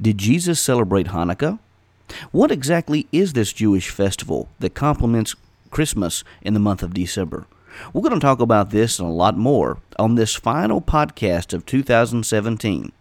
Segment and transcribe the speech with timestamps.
[0.00, 1.58] Did Jesus celebrate Hanukkah?
[2.30, 5.34] What exactly is this Jewish festival that complements
[5.70, 7.46] Christmas in the month of December?
[7.92, 11.64] We're going to talk about this and a lot more on this final podcast of
[11.64, 12.92] 2017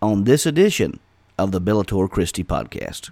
[0.00, 0.98] on this edition
[1.38, 3.10] of the Bellator Christi podcast.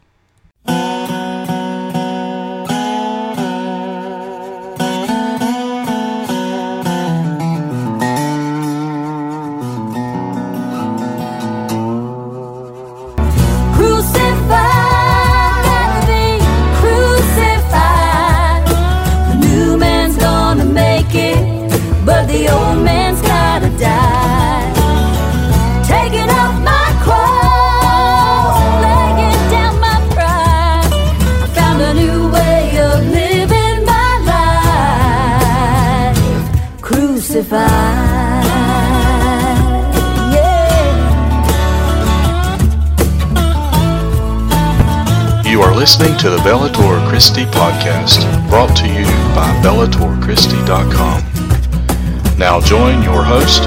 [45.83, 52.39] Listening to the Bellator Christi podcast, brought to you by BellatorChristi.com.
[52.39, 53.65] Now join your host,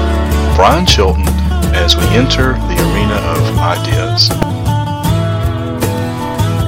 [0.56, 1.28] Brian Chilton,
[1.74, 4.30] as we enter the arena of ideas.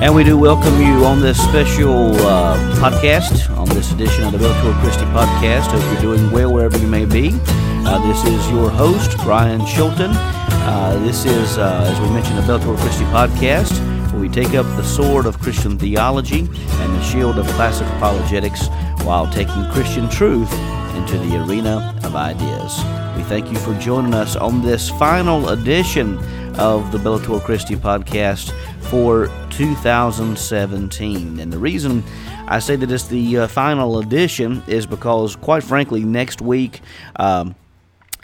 [0.03, 4.39] And we do welcome you on this special uh, podcast, on this edition of the
[4.39, 5.69] Bellator Christi podcast.
[5.69, 7.31] Hope you're doing well wherever you may be.
[7.87, 10.11] Uh, this is your host, Brian Chilton.
[10.13, 13.78] Uh, this is, uh, as we mentioned, the Bellator Christi podcast,
[14.45, 18.69] take up the sword of Christian theology and the shield of classic apologetics
[19.03, 20.53] while taking Christian truth
[20.95, 22.79] into the arena of ideas.
[23.17, 26.19] We thank you for joining us on this final edition
[26.55, 31.41] of the Bellator Christi podcast for 2017.
[31.41, 32.05] And the reason
[32.47, 36.81] I say that it's the uh, final edition is because, quite frankly, next week,
[37.17, 37.57] um,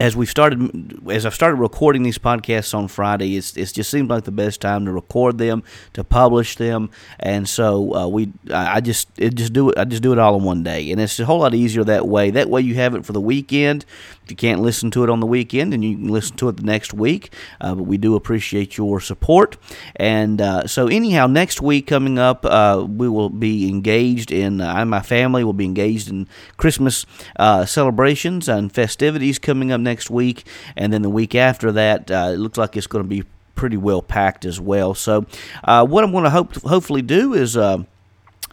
[0.00, 4.10] as we've started, as I've started recording these podcasts on Friday, it's it just seems
[4.10, 8.76] like the best time to record them, to publish them, and so uh, we, I
[8.76, 11.00] I just, it just do it, I just do it all in one day, and
[11.00, 12.30] it's a whole lot easier that way.
[12.30, 13.84] That way, you have it for the weekend.
[14.24, 16.56] If you can't listen to it on the weekend, then you can listen to it
[16.56, 17.30] the next week.
[17.60, 19.58] Uh, but we do appreciate your support,
[19.96, 24.60] and uh, so anyhow, next week coming up, uh, we will be engaged in.
[24.60, 26.26] I and my family will be engaged in
[26.56, 27.04] Christmas
[27.36, 32.30] uh, celebrations and festivities coming up next week, and then the week after that, uh,
[32.32, 33.24] it looks like it's going to be
[33.54, 34.94] pretty well packed as well.
[34.94, 35.26] So,
[35.64, 37.58] uh, what I'm going to hope hopefully do is.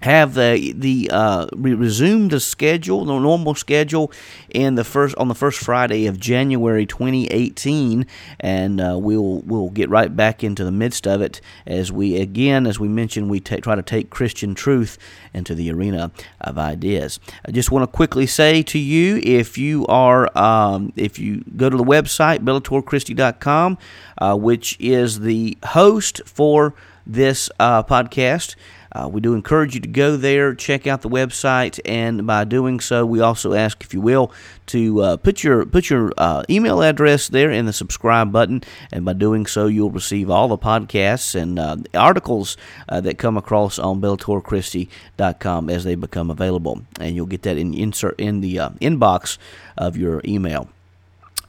[0.02, 4.12] Have the the uh, re- resume the schedule, the normal schedule,
[4.50, 8.06] in the first on the first Friday of January 2018,
[8.40, 12.66] and uh, we'll we'll get right back into the midst of it as we again,
[12.66, 14.98] as we mentioned, we try to take Christian truth
[15.34, 17.20] into the arena of ideas.
[17.46, 21.70] I just want to quickly say to you, if you are um, if you go
[21.70, 23.78] to the website bellatorchristi.com,
[24.18, 26.74] uh, which is the host for
[27.06, 28.56] this uh, podcast.
[28.94, 32.80] Uh, we do encourage you to go there, check out the website, and by doing
[32.80, 34.32] so, we also ask, if you will,
[34.68, 39.06] to uh, put your put your uh, email address there in the subscribe button, and
[39.06, 42.58] by doing so, you'll receive all the podcasts and uh, articles
[42.90, 47.74] uh, that come across on BellatorChristi.com as they become available, and you'll get that in
[47.74, 49.38] insert in the uh, inbox
[49.78, 50.68] of your email.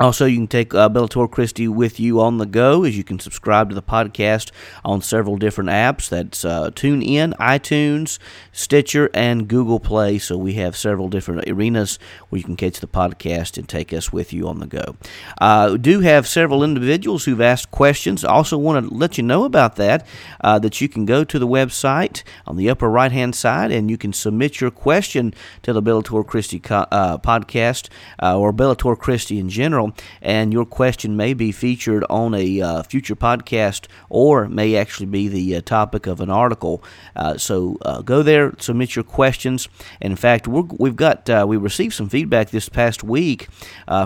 [0.02, 3.20] Also, you can take uh, Bellator Christi with you on the go as you can
[3.20, 4.50] subscribe to the podcast
[4.84, 6.08] on several different apps.
[6.08, 8.18] That's uh, TuneIn, iTunes,
[8.50, 10.18] Stitcher, and Google Play.
[10.18, 14.12] So we have several different arenas where you can catch the podcast and take us
[14.12, 14.96] with you on the go.
[15.40, 18.24] Uh, do have several individuals who've asked questions.
[18.24, 20.04] Also, want to let you know about that,
[20.40, 23.88] uh, that you can go to the website on the upper right hand side and
[23.88, 25.32] you can submit your question
[25.62, 27.88] to the Bellator Christi co- uh, podcast
[28.20, 32.82] uh, or Bellator Christi in general and your question may be featured on a uh,
[32.82, 36.82] future podcast or may actually be the uh, topic of an article.
[37.16, 39.68] Uh, so uh, go there, submit your questions.
[40.00, 43.48] And in fact, we're, we've got uh, we received some feedback this past week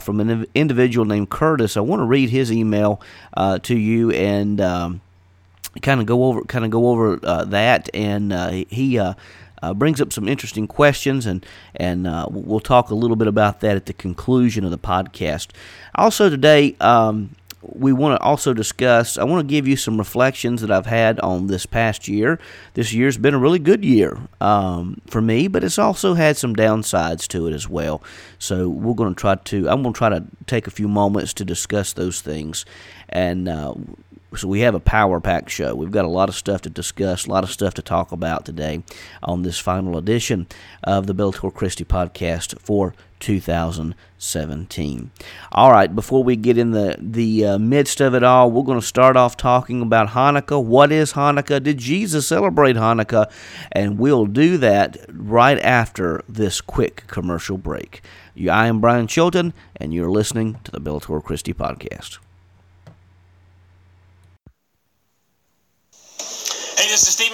[0.01, 1.77] from an individual named Curtis.
[1.77, 3.01] I want to read his email
[3.37, 4.61] to you and.
[4.61, 5.01] Um,
[5.83, 8.99] kind of go over kind of go over that and uh, he
[9.63, 11.45] uh, brings up some interesting questions and
[11.75, 15.49] and uh, we'll talk a little bit about that at the conclusion of the podcast.
[15.95, 17.31] Also today um,
[17.75, 21.19] we want to also discuss i want to give you some reflections that i've had
[21.21, 22.39] on this past year.
[22.75, 26.55] This year's been a really good year um, for me but it's also had some
[26.55, 28.03] downsides to it as well.
[28.39, 31.35] So we're going to try to i'm going to try to take a few moments
[31.35, 32.65] to discuss those things.
[33.09, 33.75] And uh,
[34.35, 35.75] so we have a power pack show.
[35.75, 38.45] We've got a lot of stuff to discuss, a lot of stuff to talk about
[38.45, 38.83] today
[39.23, 40.47] on this final edition
[40.83, 45.11] of the Bellator Christi podcast for 2017.
[45.53, 48.81] All right, before we get in the the uh, midst of it all, we're going
[48.81, 50.63] to start off talking about Hanukkah.
[50.63, 51.63] What is Hanukkah?
[51.63, 53.31] Did Jesus celebrate Hanukkah?
[53.73, 58.03] And we'll do that right after this quick commercial break.
[58.51, 62.19] I am Brian Chilton, and you're listening to the Bellator Christi podcast.
[66.87, 67.26] Hey, this is Kendrick.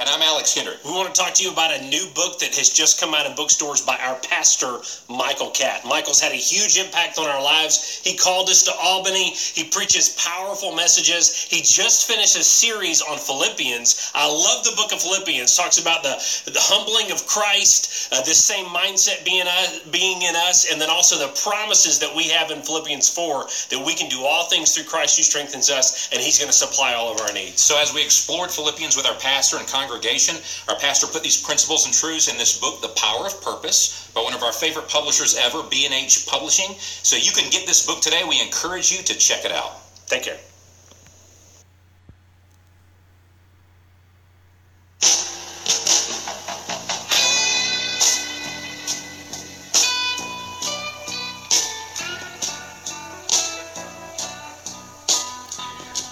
[0.00, 0.82] And I'm Alex Kendrick.
[0.82, 3.26] We want to talk to you about a new book that has just come out
[3.26, 4.80] in bookstores by our pastor,
[5.10, 5.84] Michael Catt.
[5.84, 8.00] Michael's had a huge impact on our lives.
[8.02, 9.34] He called us to Albany.
[9.34, 11.42] He preaches powerful messages.
[11.42, 14.10] He just finished a series on Philippians.
[14.14, 15.54] I love the book of Philippians.
[15.54, 16.16] Talks about the,
[16.50, 19.44] the humbling of Christ, uh, this same mindset being,
[19.90, 23.84] being in us, and then also the promises that we have in Philippians 4 that
[23.84, 26.94] we can do all things through Christ who strengthens us, and he's going to supply
[26.94, 27.60] all of our needs.
[27.60, 30.36] So as we explored Philippians with our pastor and congregation, congregation.
[30.68, 34.22] Our pastor put these principles and truths in this book, The Power of Purpose, by
[34.22, 36.76] one of our favorite publishers ever, B&H Publishing.
[36.78, 38.22] So you can get this book today.
[38.28, 39.72] We encourage you to check it out.
[40.06, 40.38] Take care.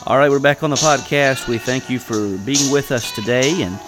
[0.09, 1.49] All right, we're back on the podcast.
[1.49, 3.79] We thank you for being with us today and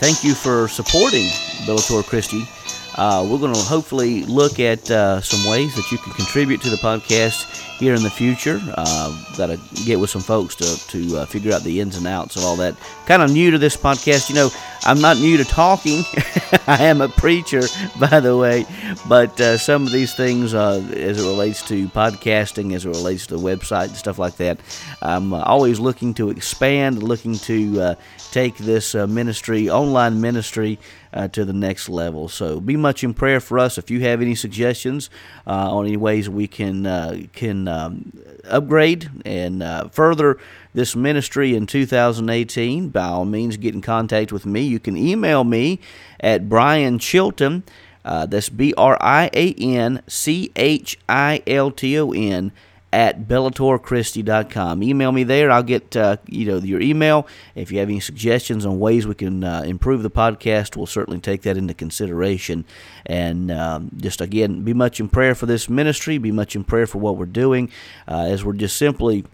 [0.00, 1.26] thank you for supporting
[1.66, 2.48] Bellator Christi.
[2.96, 6.70] Uh, we're going to hopefully look at uh, some ways that you can contribute to
[6.70, 8.60] the podcast here in the future.
[8.74, 12.06] Uh, Got to get with some folks to, to uh, figure out the ins and
[12.06, 12.74] outs of all that.
[13.04, 14.30] Kind of new to this podcast.
[14.30, 14.50] You know,
[14.84, 16.04] I'm not new to talking.
[16.66, 17.62] I am a preacher,
[18.00, 18.64] by the way.
[19.08, 23.26] But uh, some of these things, uh, as it relates to podcasting, as it relates
[23.26, 24.58] to the website and stuff like that,
[25.02, 27.96] I'm always looking to expand, looking to
[28.30, 30.78] take this ministry, online ministry,
[31.16, 32.28] uh, to the next level.
[32.28, 33.78] So be much in prayer for us.
[33.78, 35.10] If you have any suggestions
[35.46, 38.12] on any ways we can can um,
[38.44, 40.38] upgrade and further
[40.74, 44.60] this ministry in 2018, by all means, get in contact with me.
[44.60, 45.80] You can email me
[46.20, 47.64] at Brian Chilton.
[48.04, 52.52] Uh, that's B R I A N C H I L T O N
[52.92, 54.82] at bellatorchristi.com.
[54.82, 55.50] Email me there.
[55.50, 57.26] I'll get uh, you know your email.
[57.54, 61.20] If you have any suggestions on ways we can uh, improve the podcast, we'll certainly
[61.20, 62.64] take that into consideration.
[63.04, 66.18] And um, just again, be much in prayer for this ministry.
[66.18, 67.70] Be much in prayer for what we're doing,
[68.08, 69.24] uh, as we're just simply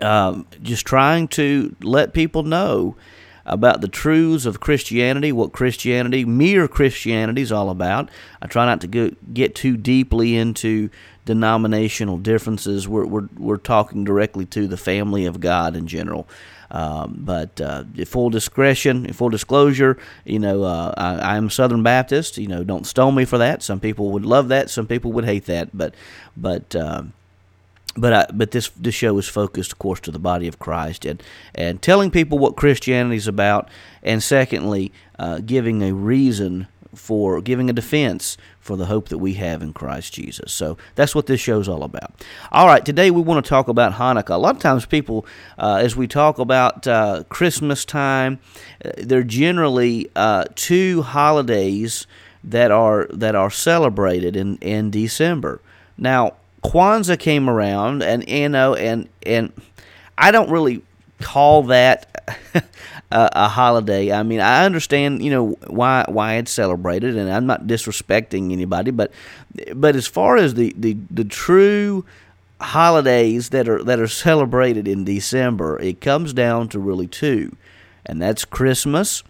[0.00, 2.96] um, just trying to let people know
[3.44, 8.08] about the truths of Christianity, what Christianity, mere Christianity, is all about.
[8.40, 10.90] I try not to go, get too deeply into
[11.24, 12.88] denominational differences.
[12.88, 16.28] We're, we're, we're talking directly to the family of God in general.
[16.70, 22.38] Um, but uh, full discretion, full disclosure, you know, uh, I, am Southern Baptist.
[22.38, 23.62] You know, don't stone me for that.
[23.62, 24.70] Some people would love that.
[24.70, 25.76] Some people would hate that.
[25.76, 25.94] But,
[26.36, 26.74] but.
[26.74, 27.04] Uh,
[27.94, 31.04] but I, but this this show is focused, of course, to the body of Christ
[31.04, 31.22] and
[31.54, 33.68] and telling people what Christianity is about,
[34.02, 39.34] and secondly, uh, giving a reason for giving a defense for the hope that we
[39.34, 40.52] have in Christ Jesus.
[40.52, 42.12] So that's what this show is all about.
[42.50, 44.30] All right, today we want to talk about Hanukkah.
[44.30, 45.26] A lot of times, people,
[45.58, 48.38] uh, as we talk about uh, Christmas time,
[48.84, 52.06] uh, there are generally uh, two holidays
[52.44, 55.60] that are that are celebrated in in December.
[55.96, 56.34] Now
[56.64, 59.52] Kwanzaa came around, and you know, and and
[60.16, 60.82] I don't really
[61.22, 64.12] call that a, a, holiday.
[64.12, 68.90] I mean, I understand, you know, why why it's celebrated, and I'm not disrespecting anybody,
[68.90, 69.12] but
[69.74, 72.04] but as far as the the, the true
[72.60, 77.56] holidays that are that are celebrated in December, it comes down to really two,
[78.06, 79.22] and that's Christmas.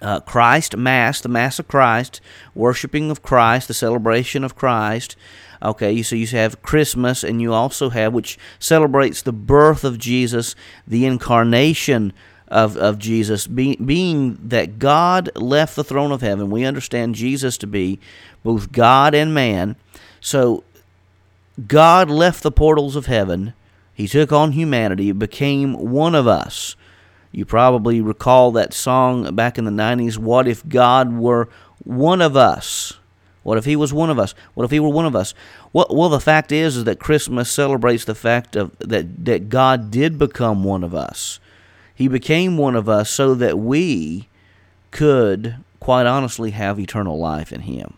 [0.00, 2.20] Uh, Christ Mass, the Mass of Christ,
[2.56, 5.14] worshiping of Christ, the celebration of Christ,
[5.62, 10.56] Okay, so you have Christmas, and you also have, which celebrates the birth of Jesus,
[10.86, 12.12] the incarnation
[12.48, 16.50] of, of Jesus, be, being that God left the throne of heaven.
[16.50, 18.00] We understand Jesus to be
[18.42, 19.76] both God and man.
[20.20, 20.64] So
[21.66, 23.54] God left the portals of heaven.
[23.94, 26.76] He took on humanity, became one of us.
[27.30, 31.48] You probably recall that song back in the 90s, What If God Were
[31.84, 32.98] One of Us?
[33.42, 34.34] What if he was one of us?
[34.54, 35.34] What if he were one of us?
[35.72, 39.90] Well, well the fact is, is that Christmas celebrates the fact of that, that God
[39.90, 41.40] did become one of us.
[41.94, 44.28] He became one of us so that we
[44.90, 47.94] could, quite honestly, have eternal life in him.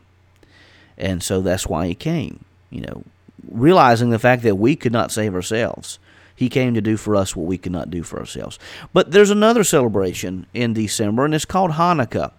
[0.96, 3.04] And so that's why he came, you know,
[3.50, 5.98] realizing the fact that we could not save ourselves.
[6.36, 8.58] He came to do for us what we could not do for ourselves.
[8.92, 12.32] But there's another celebration in December, and it's called Hanukkah.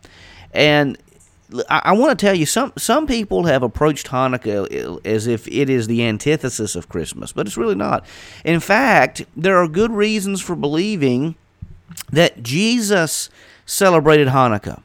[0.54, 0.98] And
[1.70, 5.48] I, I want to tell you, some some people have approached Hanukkah uh, as if
[5.48, 8.06] it is the antithesis of Christmas, but it's really not.
[8.44, 11.36] In fact, there are good reasons for believing
[12.12, 13.30] that Jesus
[13.66, 14.82] celebrated Hanukkah.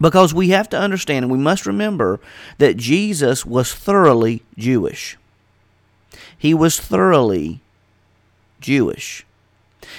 [0.00, 2.18] Because we have to understand and we must remember
[2.58, 5.16] that Jesus was thoroughly Jewish.
[6.36, 7.60] He was thoroughly
[8.60, 9.24] Jewish.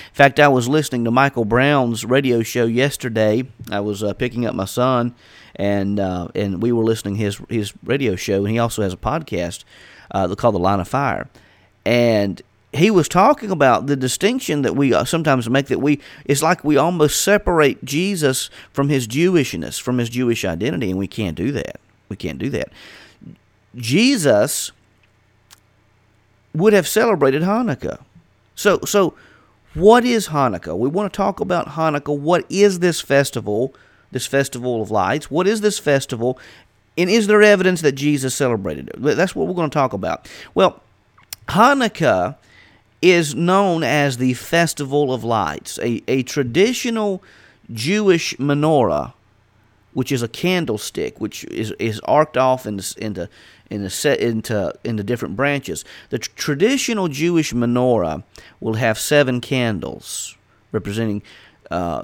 [0.09, 3.43] In fact, I was listening to Michael Brown's radio show yesterday.
[3.71, 5.15] I was uh, picking up my son,
[5.55, 8.97] and uh, and we were listening his his radio show, and he also has a
[8.97, 9.63] podcast
[10.11, 11.29] uh, called The Line of Fire.
[11.85, 12.41] And
[12.73, 16.63] he was talking about the distinction that we uh, sometimes make that we it's like
[16.63, 21.51] we almost separate Jesus from his Jewishness, from his Jewish identity, and we can't do
[21.51, 21.79] that.
[22.09, 22.69] We can't do that.
[23.75, 24.71] Jesus
[26.53, 27.99] would have celebrated Hanukkah.
[28.55, 29.13] So so
[29.73, 30.77] what is Hanukkah?
[30.77, 32.17] We want to talk about Hanukkah.
[32.17, 33.73] What is this festival?
[34.11, 35.31] This festival of lights.
[35.31, 36.37] What is this festival?
[36.97, 39.01] And is there evidence that Jesus celebrated it?
[39.01, 40.29] That's what we're going to talk about.
[40.53, 40.81] Well,
[41.47, 42.35] Hanukkah
[43.01, 47.21] is known as the Festival of Lights, a, a traditional
[47.71, 49.13] Jewish menorah,
[49.93, 53.29] which is a candlestick, which is, is arced off into into
[53.69, 55.83] into set into into different branches.
[56.09, 58.23] The tr- traditional Jewish menorah
[58.59, 60.37] will have seven candles,
[60.71, 61.23] representing
[61.71, 62.03] uh,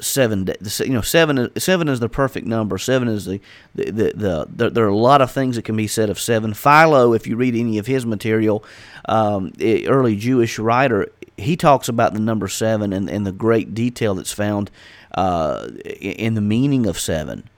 [0.00, 0.48] seven.
[0.78, 1.50] You know, seven.
[1.58, 2.78] Seven is the perfect number.
[2.78, 3.40] Seven is the
[3.74, 6.18] the, the the, the There are a lot of things that can be said of
[6.18, 6.54] seven.
[6.54, 8.64] Philo, if you read any of his material,
[9.06, 14.14] um, early Jewish writer, he talks about the number seven and, and the great detail
[14.14, 14.70] that's found
[15.14, 15.68] uh,
[16.00, 17.49] in the meaning of seven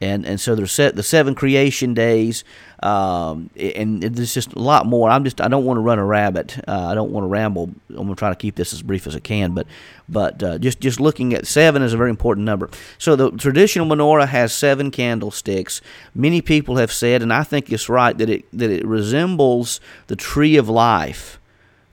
[0.00, 2.44] and and so there's set the seven creation days,
[2.82, 5.08] um, and there's just a lot more.
[5.08, 6.58] I'm just I don't want to run a rabbit.
[6.68, 7.70] Uh, I don't want to ramble.
[7.88, 9.54] I'm gonna try to keep this as brief as I can.
[9.54, 9.66] But
[10.06, 12.68] but uh, just just looking at seven is a very important number.
[12.98, 15.80] So the traditional menorah has seven candlesticks.
[16.14, 20.16] Many people have said, and I think it's right that it that it resembles the
[20.16, 21.40] tree of life.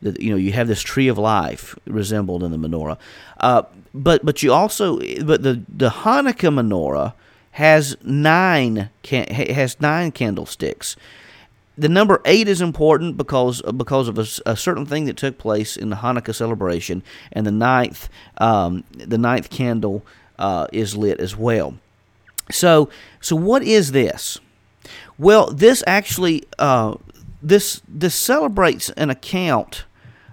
[0.01, 2.97] That you know you have this tree of life resembled in the menorah.
[3.39, 3.61] Uh,
[3.93, 7.13] but but you also but the the Hanukkah menorah
[7.53, 10.95] has nine has nine candlesticks.
[11.77, 15.77] The number eight is important because because of a, a, certain thing that took place
[15.77, 20.03] in the Hanukkah celebration, and the ninth um, the ninth candle
[20.39, 21.75] uh, is lit as well.
[22.51, 22.89] So
[23.21, 24.39] so what is this?
[25.19, 26.95] Well, this actually uh,
[27.41, 29.85] this this celebrates an account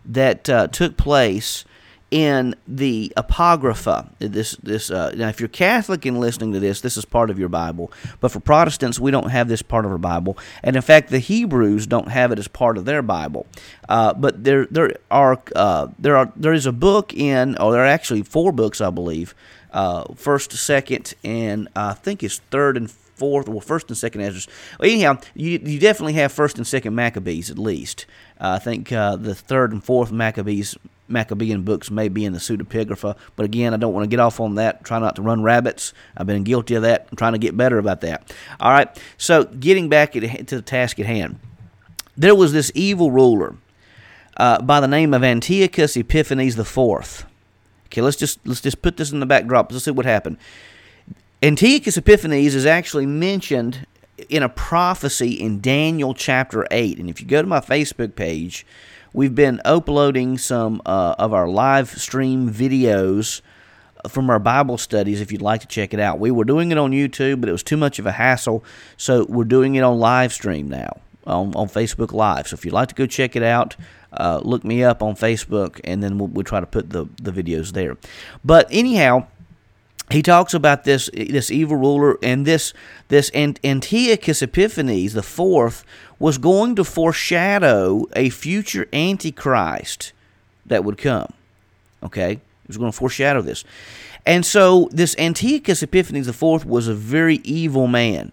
[0.07, 1.67] that uh, took place
[2.11, 4.11] in the apocrypha.
[4.19, 7.38] This this uh, now if you're catholic and listening to this this is part of
[7.38, 7.93] your bible.
[8.21, 10.37] But for protestants we don't have this part of our bible.
[10.62, 13.47] And in fact the hebrews don't have it as part of their bible.
[13.88, 17.83] Uh, but there there are uh, there are there is a book in or there
[17.83, 19.35] are actually four books i believe.
[19.73, 22.90] Uh, first second and i think it's third and
[23.21, 24.49] fourth, well, first and second Esdras.
[24.81, 28.07] Well, anyhow, you, you definitely have first and second Maccabees at least.
[28.40, 30.75] Uh, I think uh, the third and fourth Maccabees
[31.11, 34.40] Maccabean books may be in the pseudepigrapha, but again, I don't want to get off
[34.40, 34.85] on that.
[34.85, 35.93] Try not to run rabbits.
[36.17, 37.09] I've been guilty of that.
[37.11, 38.33] I'm trying to get better about that.
[38.61, 38.88] All right,
[39.19, 41.38] so getting back to the task at hand,
[42.17, 43.57] there was this evil ruler
[44.37, 47.25] uh, by the name of Antiochus Epiphanes the Fourth.
[47.87, 49.73] Okay, let's just let's just put this in the backdrop.
[49.73, 50.38] Let's see what happened.
[51.43, 53.87] Antiochus Epiphanes is actually mentioned
[54.29, 56.99] in a prophecy in Daniel chapter 8.
[56.99, 58.67] And if you go to my Facebook page,
[59.12, 63.40] we've been uploading some uh, of our live stream videos
[64.09, 66.19] from our Bible studies if you'd like to check it out.
[66.19, 68.64] We were doing it on YouTube, but it was too much of a hassle,
[68.97, 72.49] so we're doing it on live stream now on, on Facebook Live.
[72.49, 73.76] So if you'd like to go check it out,
[74.12, 77.31] uh, look me up on Facebook, and then we'll, we'll try to put the, the
[77.31, 77.97] videos there.
[78.45, 79.26] But anyhow,
[80.11, 82.73] he talks about this this evil ruler and this
[83.09, 85.85] this Antiochus Epiphanes the fourth
[86.21, 90.12] was going to foreshadow a future antichrist
[90.67, 91.33] that would come.
[92.05, 93.65] Okay, he was going to foreshadow this,
[94.25, 98.31] and so this Antiochus Epiphanes fourth was a very evil man.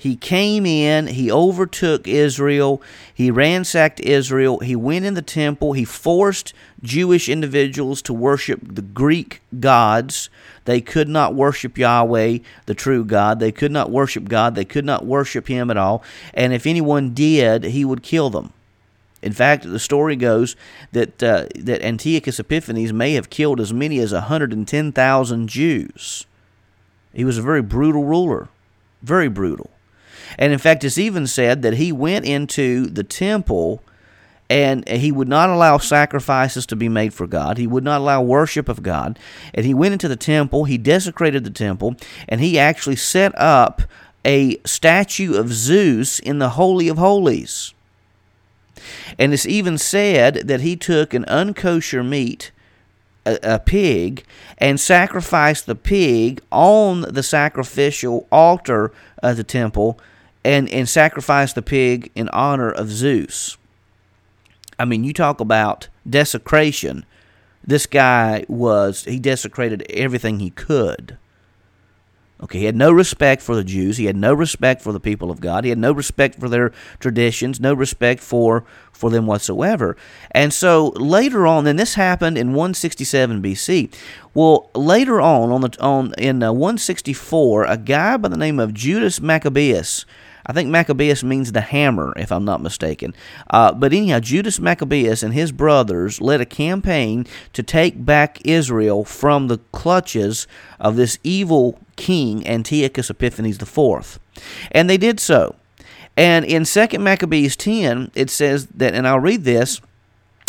[0.00, 2.80] He came in, he overtook Israel,
[3.12, 8.80] he ransacked Israel, he went in the temple, he forced Jewish individuals to worship the
[8.80, 10.30] Greek gods.
[10.64, 13.40] They could not worship Yahweh, the true God.
[13.40, 14.54] They could not worship God.
[14.54, 16.02] They could not worship Him at all.
[16.32, 18.54] And if anyone did, he would kill them.
[19.20, 20.56] In fact, the story goes
[20.92, 26.26] that uh, that Antiochus Epiphanes may have killed as many as 110,000 Jews.
[27.12, 28.48] He was a very brutal ruler,
[29.02, 29.68] very brutal.
[30.38, 33.82] And in fact, it's even said that he went into the temple
[34.50, 37.56] and he would not allow sacrifices to be made for God.
[37.56, 39.16] He would not allow worship of God.
[39.54, 41.94] And he went into the temple, he desecrated the temple,
[42.28, 43.82] and he actually set up
[44.24, 47.72] a statue of Zeus in the Holy of Holies.
[49.18, 52.50] And it's even said that he took an unkosher meat,
[53.24, 54.24] a, a, pig,
[54.58, 60.00] and sacrificed the pig on the sacrificial altar of the temple
[60.44, 63.56] and, and sacrificed the pig in honor of Zeus.
[64.78, 67.04] I mean, you talk about desecration.
[67.62, 71.18] This guy was, he desecrated everything he could.
[72.42, 73.98] Okay, he had no respect for the Jews.
[73.98, 75.64] He had no respect for the people of God.
[75.64, 79.96] He had no respect for their traditions, no respect for for them whatsoever.
[80.30, 83.94] And so later on, then this happened in 167 BC.
[84.32, 88.72] Well, later on, on the on in uh, 164, a guy by the name of
[88.72, 90.06] Judas Maccabeus
[90.50, 93.14] I think Maccabeus means the hammer, if I'm not mistaken.
[93.48, 99.04] Uh, but anyhow, Judas Maccabeus and his brothers led a campaign to take back Israel
[99.04, 100.48] from the clutches
[100.80, 104.18] of this evil king, Antiochus Epiphanes IV.
[104.72, 105.54] And they did so.
[106.16, 109.80] And in 2 Maccabees 10, it says that, and I'll read this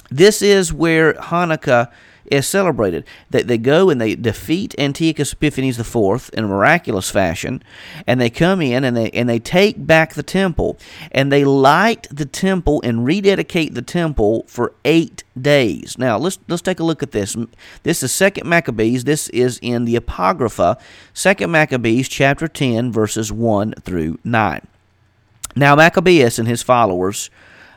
[0.10, 1.90] this is where Hanukkah
[2.26, 3.06] is celebrated.
[3.30, 7.64] That they go and they defeat Antiochus Epiphanes IV in a miraculous fashion,
[8.06, 10.78] and they come in and they and they take back the temple,
[11.12, 15.98] and they light the temple and rededicate the temple for eight days.
[15.98, 17.36] Now let's let's take a look at this.
[17.84, 19.04] This is Second Maccabees.
[19.04, 20.78] This is in the Apocrypha,
[21.14, 24.68] Second Maccabees chapter ten, verses one through nine.
[25.56, 27.30] Now Maccabeus and his followers,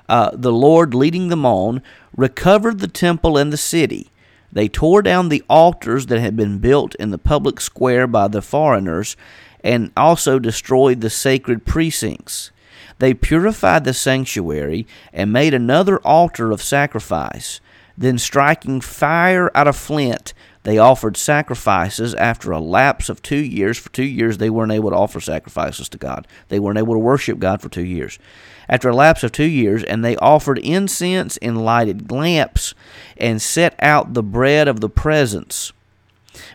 [0.09, 1.83] uh, the Lord leading them on,
[2.17, 4.11] recovered the temple and the city
[4.55, 8.41] they tore down the altars that had been built in the public square by the
[8.41, 9.17] foreigners
[9.63, 12.53] and also destroyed the sacred precincts.
[13.01, 17.61] They purified the sanctuary and made another altar of sacrifice.
[17.99, 20.35] Then, striking fire out of flint,
[20.65, 23.79] they offered sacrifices after a lapse of two years.
[23.79, 26.27] For two years, they weren't able to offer sacrifices to God.
[26.49, 28.19] They weren't able to worship God for two years
[28.69, 32.75] after a lapse of two years, and they offered incense and lighted lamps
[33.17, 35.73] and set out the bread of the presence.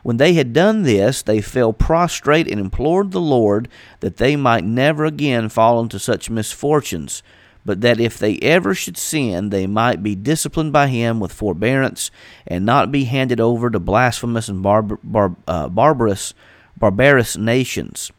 [0.04, 3.70] When they had done this, they fell prostrate and implored the Lord
[4.02, 7.24] that they might never again fall into such misfortunes,
[7.66, 12.12] but that if they ever should sin, they might be disciplined by him with forbearance,
[12.48, 16.34] and not be handed over to blasphemous and barbar- bar- uh, barbarous,
[16.78, 18.12] barbarous nations.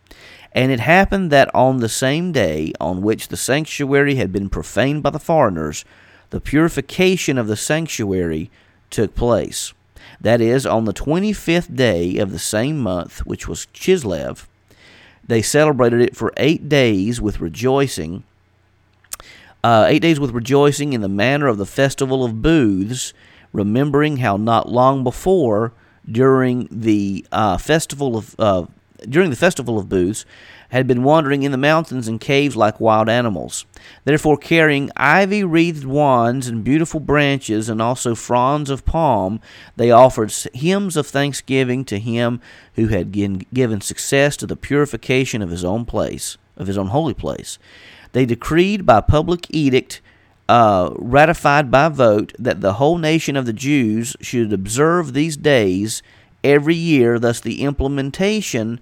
[0.52, 5.02] And it happened that on the same day on which the sanctuary had been profaned
[5.02, 5.84] by the foreigners,
[6.30, 8.50] the purification of the sanctuary
[8.90, 9.72] took place.
[10.20, 14.46] That is, on the 25th day of the same month, which was Chislev,
[15.26, 18.24] they celebrated it for eight days with rejoicing.
[19.62, 23.12] Uh, eight days with rejoicing in the manner of the festival of booths,
[23.52, 25.72] remembering how not long before,
[26.10, 28.64] during the uh, festival of uh,
[29.08, 30.24] during the festival of booths,
[30.70, 33.64] had been wandering in the mountains and caves like wild animals.
[34.04, 39.40] Therefore, carrying ivy wreathed wands and beautiful branches, and also fronds of palm,
[39.76, 42.40] they offered hymns of thanksgiving to him
[42.74, 47.14] who had given success to the purification of his own place, of his own holy
[47.14, 47.58] place.
[48.12, 50.00] They decreed by public edict.
[50.48, 56.02] Uh, ratified by vote that the whole nation of the Jews should observe these days
[56.42, 58.80] every year, thus, the implementation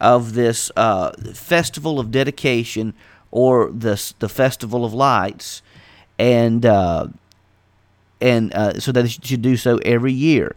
[0.00, 2.94] of this uh, festival of dedication
[3.30, 5.60] or the, the festival of lights,
[6.18, 7.08] and, uh,
[8.20, 10.54] and uh, so that they should do so every year.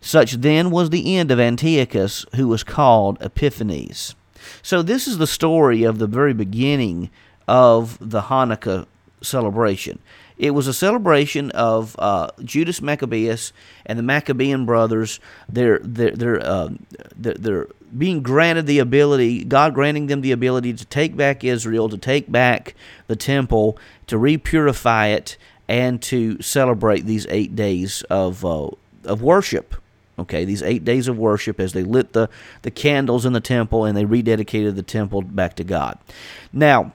[0.00, 4.14] Such then was the end of Antiochus, who was called Epiphanes.
[4.62, 7.10] So, this is the story of the very beginning
[7.48, 8.86] of the Hanukkah
[9.22, 9.98] celebration.
[10.38, 13.52] It was a celebration of uh, Judas Maccabeus
[13.84, 15.20] and the Maccabean brothers.
[15.50, 16.70] They're they're they're, uh,
[17.14, 21.98] they're, being granted the ability, God granting them the ability to take back Israel, to
[21.98, 22.74] take back
[23.06, 25.36] the temple, to repurify it,
[25.68, 28.70] and to celebrate these eight days of uh,
[29.04, 29.74] of worship.
[30.18, 32.28] Okay, these eight days of worship as they lit the,
[32.62, 35.98] the candles in the temple and they rededicated the temple back to God.
[36.52, 36.92] Now,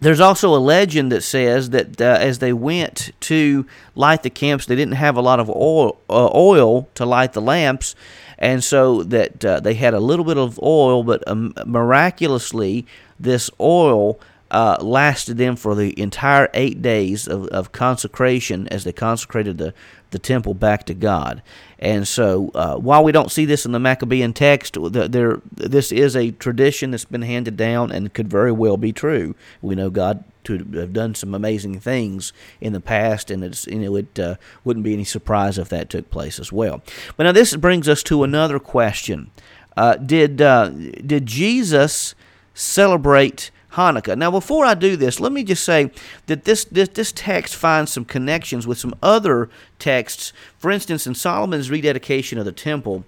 [0.00, 4.66] there's also a legend that says that uh, as they went to light the camps,
[4.66, 7.94] they didn't have a lot of oil, uh, oil to light the lamps,
[8.38, 12.86] and so that uh, they had a little bit of oil, but um, miraculously,
[13.18, 14.20] this oil
[14.56, 19.74] uh, lasted them for the entire eight days of, of consecration as they consecrated the,
[20.12, 21.42] the temple back to God.
[21.78, 26.16] And so, uh, while we don't see this in the Maccabean text, there this is
[26.16, 29.34] a tradition that's been handed down and could very well be true.
[29.60, 33.80] We know God to have done some amazing things in the past, and it's you
[33.80, 36.82] know it uh, wouldn't be any surprise if that took place as well.
[37.18, 39.30] But now this brings us to another question:
[39.76, 42.14] uh, Did uh, did Jesus
[42.54, 43.50] celebrate?
[43.76, 44.16] Hanukkah.
[44.16, 45.90] Now, before I do this, let me just say
[46.26, 50.32] that this, this, this text finds some connections with some other texts.
[50.58, 53.04] For instance, in Solomon's rededication of the temple,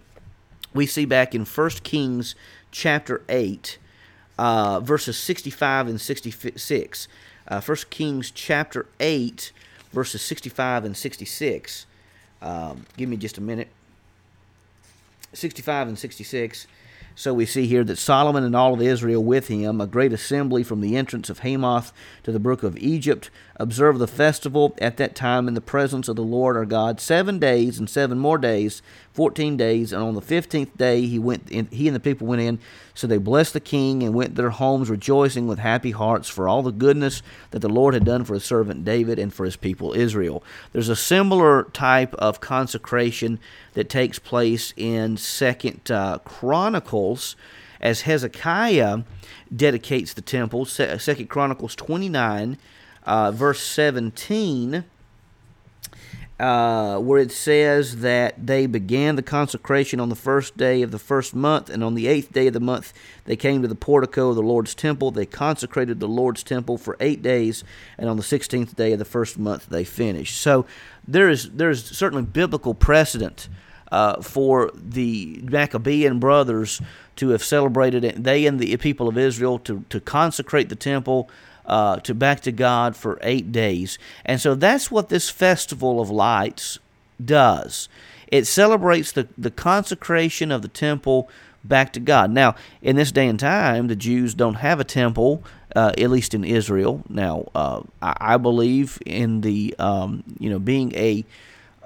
[0.74, 2.34] we see back in 1 Kings
[2.70, 3.78] chapter 8,
[4.38, 7.08] uh, verses 65 and 66.
[7.48, 9.52] Uh, 1 Kings chapter 8,
[9.92, 11.86] verses 65 and 66.
[12.42, 13.68] Um, give me just a minute.
[15.32, 16.66] 65 and 66.
[17.18, 20.62] So we see here that Solomon and all of Israel with him, a great assembly
[20.62, 25.16] from the entrance of Hamath to the brook of Egypt, observe the festival at that
[25.16, 28.82] time in the presence of the Lord our God seven days and seven more days,
[29.18, 29.92] fourteen days.
[29.92, 31.50] And on the fifteenth day he went.
[31.50, 32.60] In, he and the people went in.
[32.94, 36.62] So they blessed the king and went their homes rejoicing with happy hearts for all
[36.62, 39.92] the goodness that the Lord had done for his servant David and for his people
[39.92, 40.44] Israel.
[40.72, 43.40] There's a similar type of consecration
[43.74, 47.34] that takes place in Second uh, Chronicles
[47.80, 49.00] as Hezekiah
[49.54, 50.64] dedicates the temple.
[50.64, 52.56] Second Chronicles 29,
[53.04, 54.84] uh, verse 17
[56.40, 60.98] uh, where it says that they began the consecration on the first day of the
[60.98, 62.92] first month, and on the eighth day of the month
[63.24, 65.10] they came to the portico of the Lord's temple.
[65.10, 67.64] They consecrated the Lord's temple for eight days,
[67.98, 70.40] and on the sixteenth day of the first month they finished.
[70.40, 70.64] So
[71.06, 73.48] there is there is certainly biblical precedent
[73.90, 76.80] uh, for the Maccabean brothers
[77.16, 78.22] to have celebrated it.
[78.22, 81.28] They and the people of Israel to to consecrate the temple
[81.68, 83.98] uh, to back to God for eight days.
[84.24, 86.78] And so that's what this festival of lights
[87.24, 87.88] does.
[88.28, 91.28] It celebrates the, the consecration of the temple
[91.64, 92.30] back to God.
[92.30, 95.42] Now, in this day and time, the Jews don't have a temple,
[95.76, 97.02] uh, at least in Israel.
[97.08, 101.24] Now, uh, I, I, believe in the um, you know being a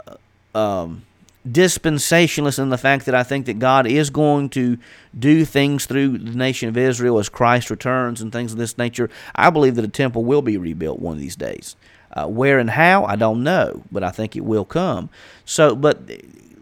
[0.07, 1.03] uh, um,
[1.49, 4.79] dispensationalist in the fact that I think that God is going to
[5.19, 9.11] do things through the nation of Israel as Christ returns and things of this nature.
[9.35, 11.77] I believe that a temple will be rebuilt one of these days.
[12.13, 15.09] Uh, where and how, I don't know, but I think it will come.
[15.47, 15.99] So, but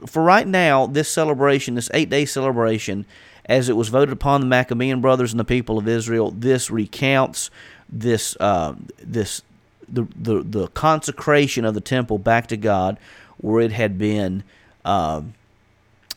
[0.06, 3.04] for right now, this celebration, this eight day celebration,
[3.46, 7.50] as it was voted upon the Maccabean brothers and the people of Israel, this recounts
[7.88, 9.42] this uh, this
[9.88, 12.96] the, the the consecration of the temple back to God,
[13.38, 14.44] where it had been
[14.84, 15.22] uh,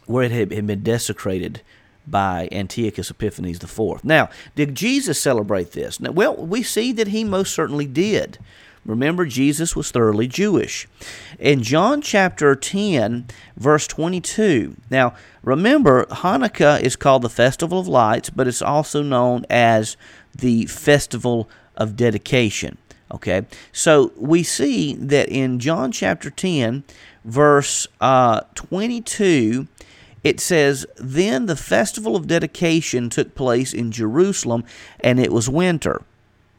[0.06, 1.62] where it had, had been desecrated
[2.06, 4.04] by Antiochus Epiphanes IV.
[4.04, 6.00] Now, did Jesus celebrate this?
[6.00, 8.38] Now, well, we see that he most certainly did.
[8.86, 10.88] Remember, Jesus was thoroughly Jewish.
[11.40, 18.30] In John chapter 10, verse 22, now remember, Hanukkah is called the Festival of Lights,
[18.30, 19.96] but it's also known as
[20.36, 22.78] the Festival of Dedication.
[23.14, 26.84] Okay, so we see that in John chapter 10,
[27.24, 29.68] verse uh, 22,
[30.24, 34.64] it says, Then the festival of dedication took place in Jerusalem,
[35.00, 36.02] and it was winter.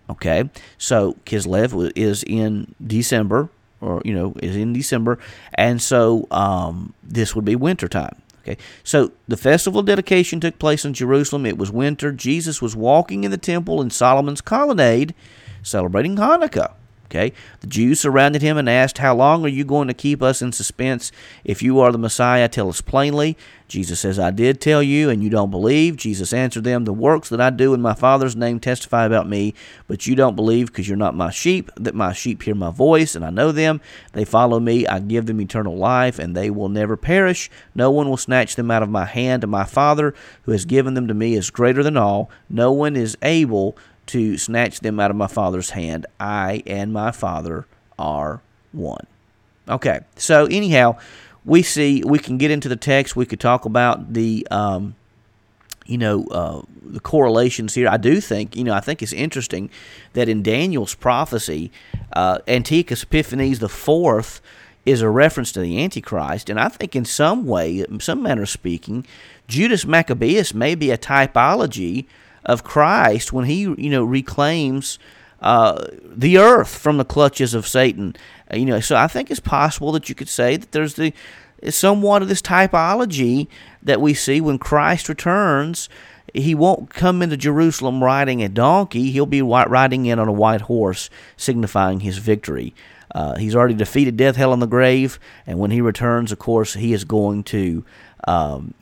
[0.08, 3.48] Okay, so Kislev is in December,
[3.80, 5.18] or, you know, is in December,
[5.54, 8.20] and so um, this would be winter time.
[8.42, 11.46] Okay, so the festival of dedication took place in Jerusalem.
[11.46, 12.12] It was winter.
[12.12, 15.14] Jesus was walking in the temple in Solomon's colonnade,
[15.64, 16.74] celebrating Hanukkah.
[17.14, 17.32] Okay?
[17.60, 20.52] The Jews surrounded him and asked, How long are you going to keep us in
[20.52, 21.12] suspense?
[21.44, 23.36] If you are the Messiah, tell us plainly.
[23.68, 25.96] Jesus says, I did tell you, and you don't believe.
[25.96, 29.54] Jesus answered them, The works that I do in my Father's name testify about me,
[29.86, 33.14] but you don't believe because you're not my sheep, that my sheep hear my voice,
[33.14, 33.80] and I know them.
[34.12, 34.86] They follow me.
[34.86, 37.50] I give them eternal life, and they will never perish.
[37.74, 40.94] No one will snatch them out of my hand, and my Father, who has given
[40.94, 42.30] them to me, is greater than all.
[42.50, 46.06] No one is able to snatch them out of my Father's hand.
[46.20, 47.66] I and my Father
[47.98, 49.06] are one.
[49.68, 50.98] Okay, so anyhow,
[51.44, 53.16] we see we can get into the text.
[53.16, 54.94] We could talk about the, um,
[55.86, 57.88] you know, uh, the correlations here.
[57.88, 59.70] I do think, you know, I think it's interesting
[60.12, 61.70] that in Daniel's prophecy,
[62.12, 64.40] uh, Antiochus Epiphanes the fourth
[64.84, 68.42] is a reference to the Antichrist, and I think in some way, in some manner
[68.42, 69.06] of speaking,
[69.48, 72.04] Judas Maccabeus may be a typology
[72.44, 74.98] of Christ when he you know reclaims
[75.40, 78.16] uh, the earth from the clutches of Satan.
[78.52, 81.12] Uh, you know, so I think it's possible that you could say that there's the
[81.68, 83.48] somewhat of this typology
[83.82, 85.88] that we see when Christ returns.
[86.32, 89.10] he won't come into Jerusalem riding a donkey.
[89.10, 92.74] He'll be riding in on a white horse, signifying his victory.
[93.14, 96.74] Uh, he's already defeated death, hell, and the grave, and when he returns, of course,
[96.74, 97.84] he is going to
[98.26, 98.74] um,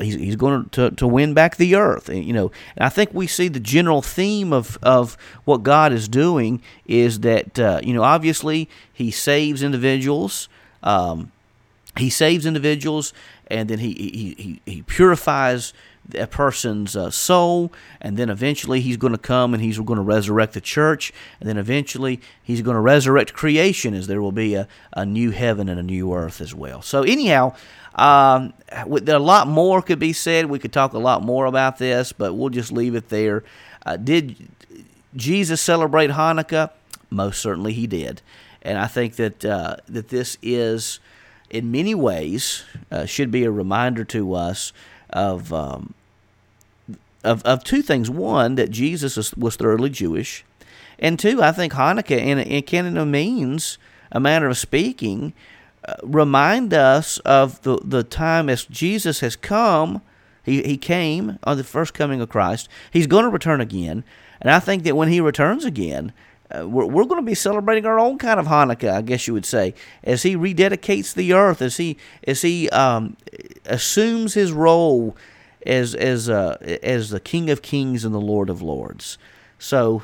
[0.00, 2.08] he's, he's going to, to win back the earth.
[2.08, 6.08] You know, and I think we see the general theme of, of what God is
[6.08, 10.48] doing is that uh, you know obviously He saves individuals.
[10.82, 11.32] Um,
[11.96, 13.12] he saves individuals,
[13.48, 15.72] and then he he, he, he purifies
[16.14, 20.02] a person's uh, soul, and then eventually he's going to come and he's going to
[20.02, 24.54] resurrect the church, and then eventually he's going to resurrect creation as there will be
[24.54, 26.82] a, a new heaven and a new earth as well.
[26.82, 27.54] So, anyhow,
[28.00, 30.46] um, a lot more could be said.
[30.46, 33.44] We could talk a lot more about this, but we'll just leave it there.
[33.84, 34.36] Uh, did
[35.14, 36.70] Jesus celebrate Hanukkah?
[37.10, 38.22] Most certainly he did.
[38.62, 41.00] And I think that, uh, that this is,
[41.50, 44.72] in many ways, uh, should be a reminder to us
[45.10, 45.94] of um,
[47.22, 48.08] of, of two things.
[48.08, 50.44] One, that Jesus was, thoroughly Jewish.
[50.98, 53.78] And two, I think Hanukkah, in, in Canada means,
[54.12, 55.32] a manner of speaking,
[56.02, 60.02] remind us of the, the time as Jesus has come.
[60.42, 62.68] He, he came on the first coming of Christ.
[62.90, 64.04] He's going to return again.
[64.40, 66.12] And I think that when he returns again,
[66.50, 69.34] uh, we're, we're going to be celebrating our own kind of Hanukkah, I guess you
[69.34, 73.16] would say, as he rededicates the earth, as he as he um,
[73.66, 75.16] assumes his role
[75.66, 79.18] as as uh, as the King of Kings and the Lord of Lords.
[79.58, 80.02] So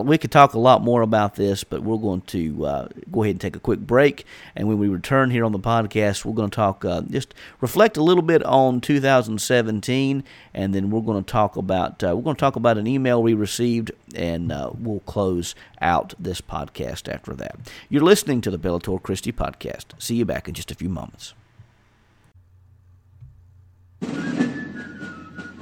[0.00, 3.34] we could talk a lot more about this, but we're going to uh, go ahead
[3.34, 4.24] and take a quick break.
[4.54, 7.96] And when we return here on the podcast, we're going to talk, uh, just reflect
[7.96, 12.36] a little bit on 2017, and then we're going to talk about uh, we're going
[12.36, 17.34] to talk about an email we received, and uh, we'll close out this podcast after
[17.34, 17.56] that.
[17.88, 19.86] You're listening to the Bellator Christi podcast.
[19.98, 21.34] See you back in just a few moments.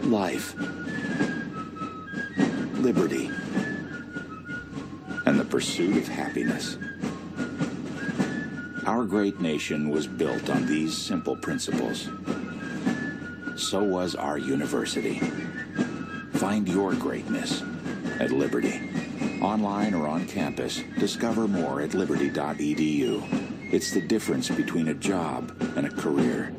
[0.03, 0.55] Life,
[2.85, 3.31] liberty
[5.27, 6.77] and the pursuit of happiness.
[8.87, 12.09] Our great nation was built on these simple principles.
[13.57, 15.21] So was our university.
[16.35, 17.63] Find your greatness
[18.21, 18.91] at Liberty.
[19.41, 23.73] Online or on campus, discover more at liberty.edu.
[23.73, 26.55] It's the difference between a job and a career.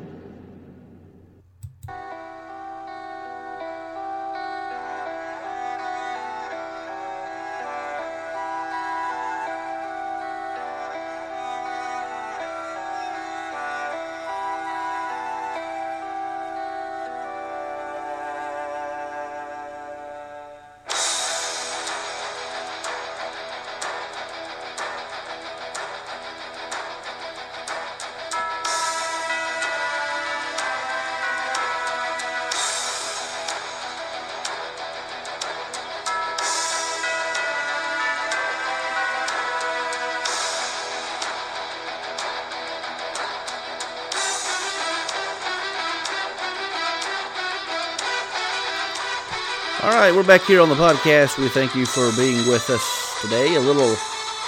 [49.82, 51.38] All right, we're back here on the podcast.
[51.38, 53.56] We thank you for being with us today.
[53.56, 53.94] A little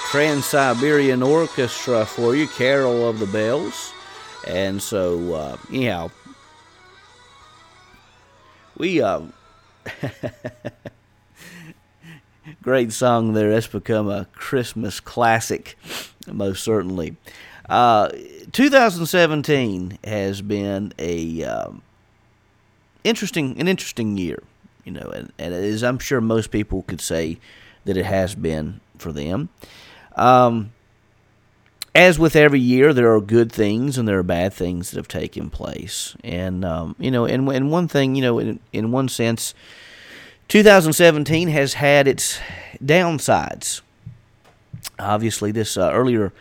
[0.09, 3.93] Trans Siberian Orchestra for you, Carol of the Bells.
[4.47, 6.09] And so, uh, anyhow,
[8.75, 9.21] we, uh,
[12.63, 13.51] great song there.
[13.51, 15.77] It's become a Christmas classic,
[16.25, 17.17] most certainly.
[17.69, 18.09] Uh,
[18.51, 21.83] 2017 has been a um,
[23.03, 24.41] interesting, an interesting year
[24.83, 27.39] you know, and, and as I'm sure most people could say
[27.85, 29.49] that it has been for them.
[30.15, 30.71] Um,
[31.95, 35.07] as with every year, there are good things and there are bad things that have
[35.07, 39.09] taken place, and um, you know, and, and one thing, you know, in, in one
[39.09, 39.53] sense,
[40.49, 42.39] 2017 has had its
[42.83, 43.81] downsides.
[44.97, 46.31] Obviously, this uh, earlier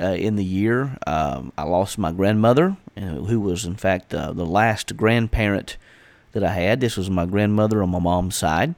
[0.00, 4.46] uh, in the year, um, I lost my grandmother, who was in fact uh, the
[4.46, 5.76] last grandparent
[6.36, 6.80] that I had.
[6.80, 8.74] This was my grandmother on my mom's side,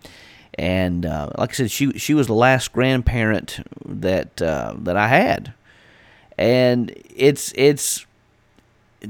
[0.54, 5.08] and uh, like I said, she she was the last grandparent that uh, that I
[5.08, 5.52] had,
[6.38, 8.06] and it's it's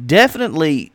[0.07, 0.93] definitely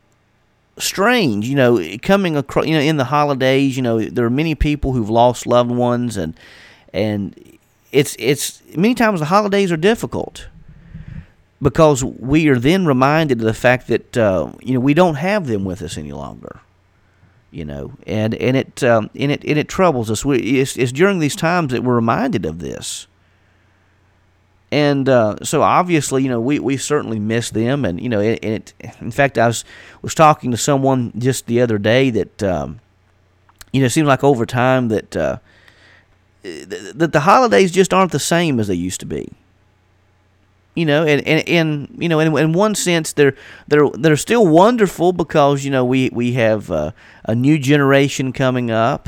[0.80, 4.56] strange, you know, coming across, you know, in the holidays, you know, there are many
[4.56, 6.36] people who've lost loved ones, and
[6.92, 7.40] and
[7.92, 10.48] it's it's many times the holidays are difficult
[11.62, 15.48] because we are then reminded of the fact that uh, you know we don't have
[15.48, 16.60] them with us any longer
[17.54, 20.26] you know, and and it um, and it and it troubles us.
[20.26, 23.08] We, it's, it's during these times that we're reminded of this,
[24.72, 28.40] and uh, so obviously, you know, we, we certainly miss them, and you know, and
[28.44, 29.64] it, In fact, I was
[30.02, 32.80] was talking to someone just the other day that um,
[33.72, 35.38] you know, it seems like over time that uh,
[36.44, 39.32] that the holidays just aren't the same as they used to be.
[40.76, 43.36] You know, and, and, and you know, in, in one sense, they're
[43.68, 46.92] they're they're still wonderful because you know we we have uh,
[47.26, 49.08] a new generation coming up,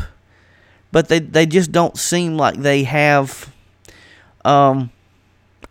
[0.92, 3.52] but they they just don't seem like they have.
[4.44, 4.92] Um,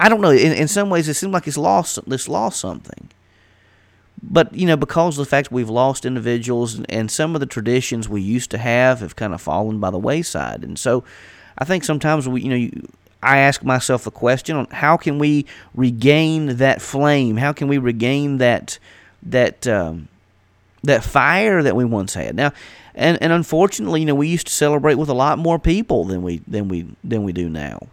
[0.01, 0.31] I don't know.
[0.31, 2.01] In, in some ways, it seems like it's lost.
[2.09, 3.11] It's lost something.
[4.21, 7.47] But you know, because of the fact we've lost individuals and, and some of the
[7.47, 11.05] traditions we used to have have kind of fallen by the wayside, and so
[11.59, 12.89] I think sometimes we, you know, you,
[13.25, 17.37] I ask myself a question on how can we regain that flame?
[17.39, 18.79] How can we regain that
[19.23, 20.09] that um,
[20.83, 22.37] that fire that we once had?
[22.37, 22.53] Now,
[22.95, 26.23] and and unfortunately, you know, we used to celebrate with a lot more people than
[26.23, 27.89] we than we than we do now.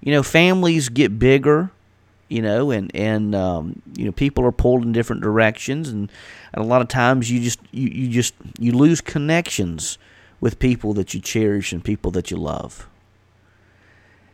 [0.00, 1.70] You know, families get bigger,
[2.28, 6.12] you know, and and um, you know, people are pulled in different directions, and,
[6.52, 9.98] and a lot of times you just you, you just you lose connections
[10.40, 12.86] with people that you cherish and people that you love.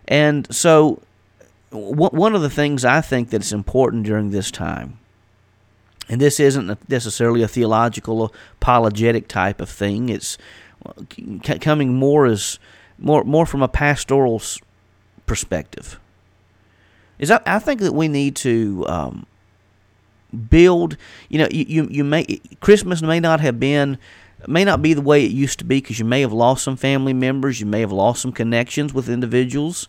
[0.08, 1.02] And so,
[1.70, 4.98] one of the things I think that's important during this time,
[6.08, 10.38] and this isn't necessarily a theological apologetic type of thing, it's
[11.60, 12.58] coming more as
[12.98, 14.40] more more from a pastoral
[15.26, 15.98] perspective.
[17.18, 19.26] Is that I think that we need to um,
[20.50, 20.96] build.
[21.28, 22.24] You know, you, you you may
[22.60, 23.98] Christmas may not have been
[24.46, 26.76] may not be the way it used to be because you may have lost some
[26.76, 29.88] family members, you may have lost some connections with individuals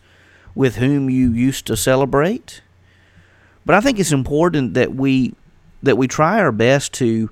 [0.54, 2.62] with whom you used to celebrate.
[3.64, 5.34] But I think it's important that we
[5.82, 7.30] that we try our best to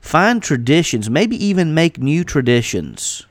[0.00, 3.26] find traditions, maybe even make new traditions.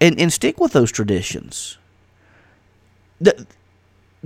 [0.00, 1.76] And and stick with those traditions.
[3.20, 3.46] The,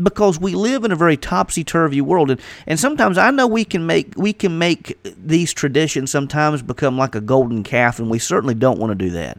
[0.03, 3.87] because we live in a very topsy-turvy world and, and sometimes I know we can
[3.87, 8.55] make we can make these traditions sometimes become like a golden calf and we certainly
[8.55, 9.39] don't want to do that.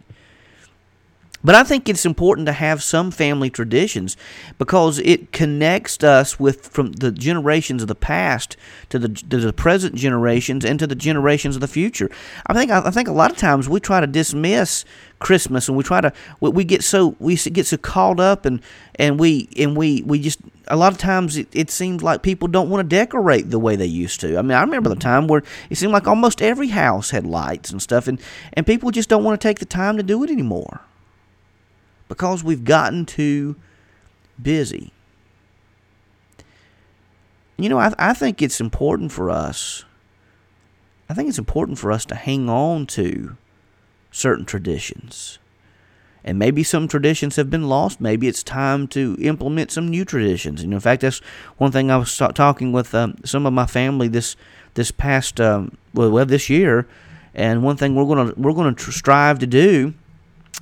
[1.46, 4.18] But I think it's important to have some family traditions
[4.58, 8.58] because it connects us with from the generations of the past
[8.90, 12.10] to the to the present generations and to the generations of the future.
[12.48, 14.86] I think I think a lot of times we try to dismiss
[15.20, 18.60] Christmas and we try to we get so we get so caught up and
[18.96, 22.48] and we and we we just a lot of times it, it seems like people
[22.48, 24.36] don't want to decorate the way they used to.
[24.40, 27.70] I mean, I remember the time where it seemed like almost every house had lights
[27.70, 28.20] and stuff and
[28.54, 30.82] and people just don't want to take the time to do it anymore
[32.08, 33.56] because we've gotten too
[34.42, 34.92] busy.
[37.58, 39.86] You know, I, I think it's important for us.
[41.10, 43.38] I think it's important for us to hang on to
[44.12, 45.40] certain traditions.
[46.24, 48.02] And maybe some traditions have been lost.
[48.02, 50.64] Maybe it's time to implement some new traditions.
[50.64, 51.20] And in fact, that's
[51.58, 54.36] one thing I was talking with um, some of my family this
[54.74, 56.88] this past um, well, this year.
[57.36, 59.94] And one thing we're gonna we're gonna strive to do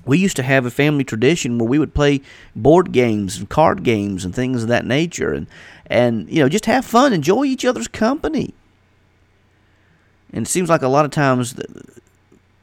[0.06, 2.22] we used to have a family tradition where we would play
[2.56, 5.48] board games and card games and things of that nature and
[5.88, 8.54] and you know just have fun enjoy each other's company.
[10.32, 11.56] And it seems like a lot of times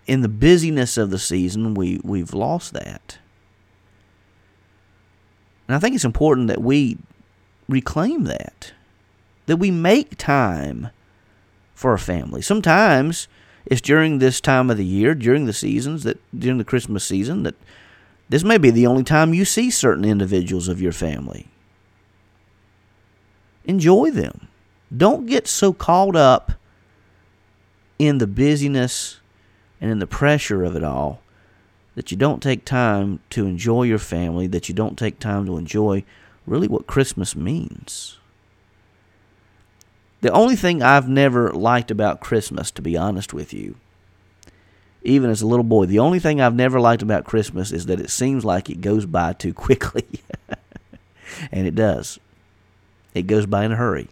[0.07, 3.19] in the busyness of the season we we've lost that.
[5.69, 6.99] And i think it's important that we
[7.69, 8.73] reclaim that
[9.47, 10.91] that we make time
[11.75, 12.43] for a family.
[12.43, 13.27] Sometimes
[13.71, 17.45] it's during this time of the year, during the seasons that during the Christmas season
[17.45, 17.55] that
[18.29, 21.49] this may be the only time you see certain individuals of your family.
[23.65, 24.49] Enjoy them.
[24.95, 26.53] Don't get so caught up
[27.99, 29.21] in the busyness
[29.81, 31.21] and in the pressure of it all
[31.95, 35.57] that you don't take time to enjoy your family, that you don't take time to
[35.57, 36.05] enjoy
[36.47, 38.20] really what Christmas means.
[40.21, 43.77] The only thing I've never liked about Christmas, to be honest with you,
[45.03, 48.01] even as a little boy, the only thing I've never liked about Christmas is that
[48.01, 50.07] it seems like it goes by too quickly.
[51.53, 52.19] and it does.
[53.15, 54.09] It goes by in a hurry.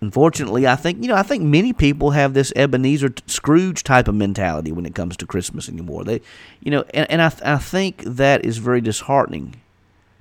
[0.00, 4.16] Unfortunately, I think you know I think many people have this Ebenezer Scrooge type of
[4.16, 6.02] mentality when it comes to Christmas anymore.
[6.02, 6.20] They,
[6.58, 9.61] you know, and, and I I think that is very disheartening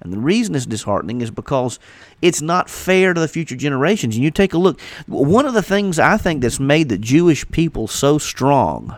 [0.01, 1.79] and the reason it's disheartening is because
[2.21, 4.15] it's not fair to the future generations.
[4.15, 7.49] And you take a look, one of the things I think that's made the Jewish
[7.51, 8.95] people so strong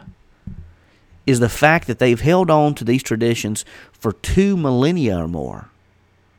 [1.25, 5.69] is the fact that they've held on to these traditions for two millennia or more.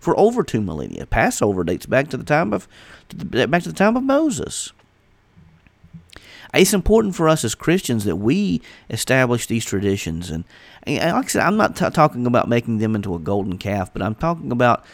[0.00, 1.06] For over two millennia.
[1.06, 2.68] Passover dates back to the time of
[3.14, 4.72] back to the time of Moses.
[6.52, 10.30] It's important for us as Christians that we establish these traditions.
[10.30, 10.44] And,
[10.84, 13.92] and like I said, I'm not t- talking about making them into a golden calf,
[13.92, 14.84] but I'm talking about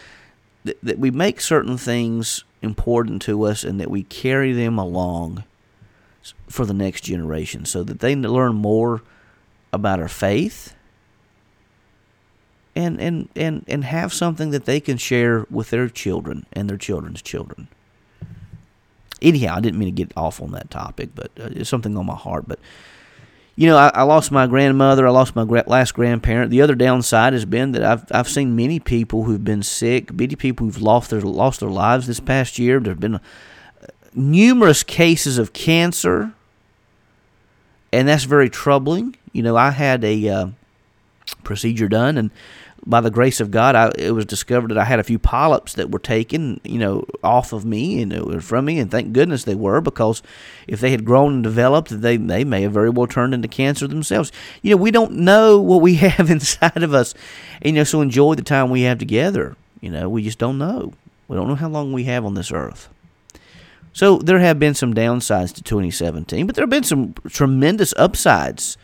[0.65, 5.45] th- that we make certain things important to us and that we carry them along
[6.49, 9.03] for the next generation so that they learn more
[9.73, 10.75] about our faith
[12.75, 16.77] and and and and have something that they can share with their children and their
[16.77, 17.69] children's children.
[19.23, 22.07] Anyhow, I didn't mean to get off on that topic, but uh, it's something on
[22.07, 22.45] my heart.
[22.47, 22.59] But
[23.57, 25.07] you know, I, I lost my grandmother.
[25.07, 26.51] I lost my gra- last grandparent.
[26.51, 30.35] The other downside has been that I've I've seen many people who've been sick, many
[30.37, 32.81] people who've lost their lost their lives this past year.
[32.81, 33.21] There've been uh,
[34.15, 36.33] numerous cases of cancer,
[37.93, 39.17] and that's very troubling.
[39.33, 40.47] You know, I had a uh,
[41.45, 42.31] procedure done, and
[42.87, 45.75] by the grace of God, I, it was discovered that I had a few polyps
[45.75, 49.45] that were taken, you know, off of me and uh, from me, and thank goodness
[49.45, 50.23] they were because
[50.67, 53.87] if they had grown and developed, they they may have very well turned into cancer
[53.87, 54.33] themselves.
[54.63, 57.15] You know, we don't know what we have inside of us,
[57.63, 59.57] and, you know, so enjoy the time we have together.
[59.81, 60.95] You know, we just don't know.
[61.29, 62.89] We don't know how long we have on this earth.
[63.93, 68.77] So there have been some downsides to 2017, but there have been some tremendous upsides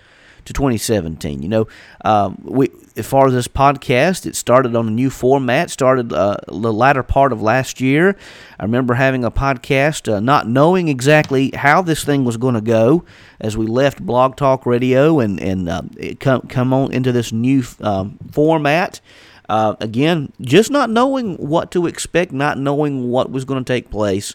[0.46, 1.42] to 2017.
[1.42, 1.68] You know,
[2.04, 5.70] um, we as far as this podcast, it started on a new format.
[5.70, 8.16] Started uh, the latter part of last year.
[8.58, 12.60] I remember having a podcast, uh, not knowing exactly how this thing was going to
[12.60, 13.04] go,
[13.40, 15.82] as we left Blog Talk Radio and and uh,
[16.20, 19.00] come come on into this new um, format.
[19.48, 23.90] Uh, again, just not knowing what to expect, not knowing what was going to take
[23.90, 24.34] place,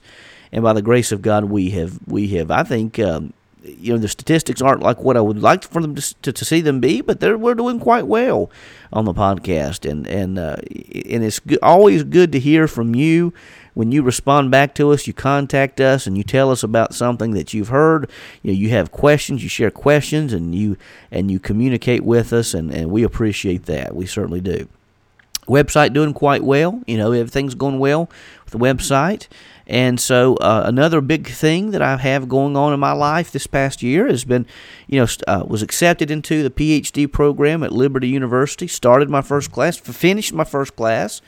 [0.52, 3.34] and by the grace of God, we have we have I think um,
[3.64, 6.46] you know the statistics aren't like what I would like for them to, to, to
[6.46, 8.50] see them be, but they're we're doing quite well
[8.92, 13.34] on the podcast, and and uh, and it's good, always good to hear from you
[13.74, 15.08] when you respond back to us.
[15.08, 18.10] You contact us and you tell us about something that you've heard.
[18.42, 20.78] You know, you have questions, you share questions, and you
[21.12, 23.96] and you communicate with us, and and we appreciate that.
[23.96, 24.68] We certainly do.
[25.52, 26.82] Website doing quite well.
[26.88, 28.10] You know, everything's going well
[28.44, 29.28] with the website.
[29.68, 33.48] And so, uh, another big thing that I have going on in my life this
[33.48, 34.46] past year has been,
[34.88, 38.68] you know, uh, was accepted into the PhD program at Liberty University.
[38.68, 41.22] Started my first class, finished my first class,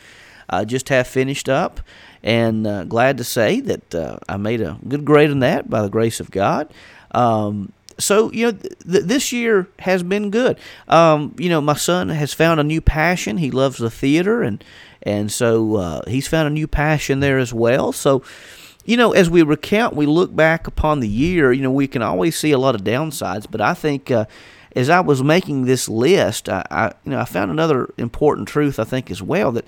[0.49, 1.79] uh, just have finished up,
[2.21, 5.81] and uh, glad to say that uh, I made a good grade in that by
[5.81, 6.69] the grace of God.
[7.11, 12.09] Um, so you know th- this year has been good um, you know my son
[12.09, 14.63] has found a new passion he loves the theater and
[15.03, 17.91] and so uh, he's found a new passion there as well.
[17.91, 18.23] So,
[18.85, 22.01] you know, as we recount, we look back upon the year, you know, we can
[22.01, 24.09] always see a lot of downsides, but I think.
[24.09, 24.25] Uh,
[24.75, 28.79] as I was making this list, I, I, you know I found another important truth
[28.79, 29.67] I think as well that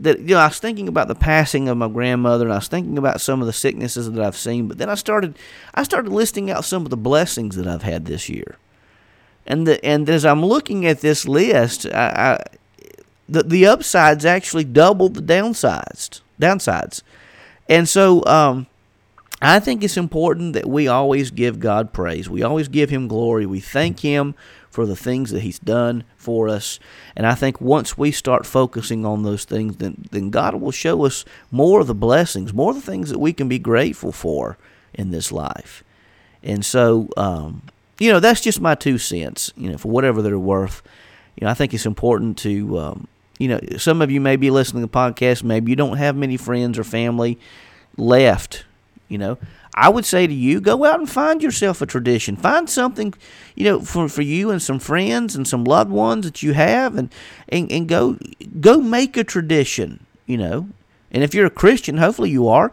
[0.00, 2.68] that you know I was thinking about the passing of my grandmother and I was
[2.68, 5.36] thinking about some of the sicknesses that I've seen, but then I started
[5.74, 8.56] I started listing out some of the blessings that I've had this year,
[9.46, 12.44] and the and as I'm looking at this list, I, I
[13.28, 17.02] the the upsides actually double the downsides downsides,
[17.68, 18.67] and so um,
[19.40, 22.28] I think it's important that we always give God praise.
[22.28, 23.46] We always give Him glory.
[23.46, 24.34] We thank Him
[24.70, 26.78] for the things that He's done for us,
[27.16, 31.04] and I think once we start focusing on those things, then then God will show
[31.04, 34.58] us more of the blessings, more of the things that we can be grateful for
[34.94, 35.84] in this life,
[36.42, 37.08] and so.
[37.16, 37.62] Um,
[38.00, 39.52] you know, that's just my two cents.
[39.56, 40.82] You know, for whatever they're worth,
[41.34, 43.08] you know, I think it's important to um,
[43.38, 46.16] you know, some of you may be listening to the podcast, maybe you don't have
[46.16, 47.38] many friends or family
[47.96, 48.64] left,
[49.08, 49.38] you know.
[49.74, 52.36] I would say to you, go out and find yourself a tradition.
[52.36, 53.14] Find something,
[53.54, 56.96] you know, for, for you and some friends and some loved ones that you have
[56.96, 57.14] and,
[57.48, 58.18] and, and go
[58.60, 60.68] go make a tradition, you know.
[61.10, 62.70] And if you're a Christian, hopefully you are,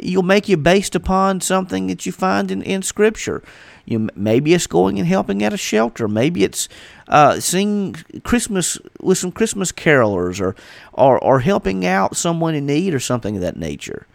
[0.00, 3.42] you'll make you based upon something that you find in, in Scripture.
[3.84, 6.08] You maybe it's going and helping at a shelter.
[6.08, 6.68] Maybe it's
[7.08, 10.56] uh, singing Christmas with some Christmas carolers, or
[10.94, 14.06] or or helping out someone in need, or something of that nature.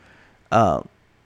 [0.51, 0.81] Uh,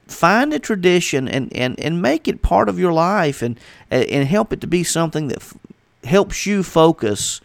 [0.06, 3.58] find a tradition and, and, and make it part of your life, and
[3.90, 5.56] and help it to be something that f-
[6.04, 7.40] helps you focus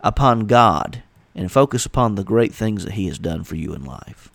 [0.00, 1.02] upon God
[1.34, 4.30] and focus upon the great things that He has done for you in life.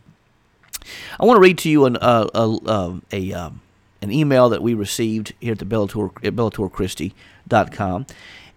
[1.19, 3.61] I want to read to you an, uh, a, a, a um,
[4.01, 8.05] an email that we received here at the Bellator at BellatorChristi.com,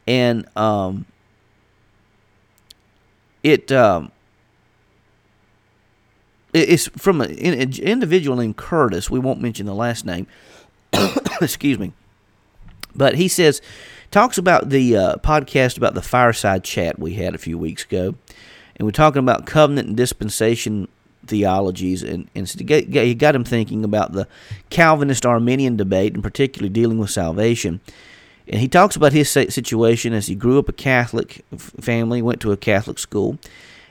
[0.07, 1.07] and um,
[3.43, 4.13] it um,
[6.53, 9.11] it's from an individual named Curtis.
[9.11, 10.27] We won't mention the last name.
[11.41, 11.93] Excuse me,
[12.95, 13.63] but he says
[14.11, 18.15] talks about the uh, podcast about the fireside chat we had a few weeks ago,
[18.77, 20.89] and we're talking about covenant and dispensation
[21.27, 24.29] theologies, and, and so he got him thinking about the
[24.71, 27.81] Calvinist Arminian debate, and particularly dealing with salvation.
[28.49, 32.53] And he talks about his situation as he grew up a Catholic family, went to
[32.53, 33.39] a Catholic school,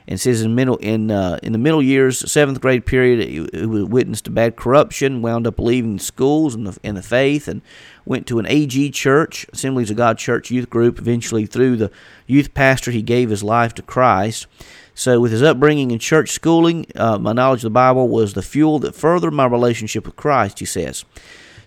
[0.08, 4.28] and says in middle in uh, in the middle years, seventh grade period, he, witnessed
[4.28, 7.62] a bad corruption, wound up leaving schools and the and the faith, and
[8.04, 10.98] went to an AG church, Assemblies of God Church youth group.
[10.98, 11.90] Eventually, through the
[12.26, 14.46] youth pastor, he gave his life to Christ.
[14.94, 18.42] So, with his upbringing in church schooling, uh, my knowledge of the Bible was the
[18.42, 20.58] fuel that furthered my relationship with Christ.
[20.58, 21.04] He says.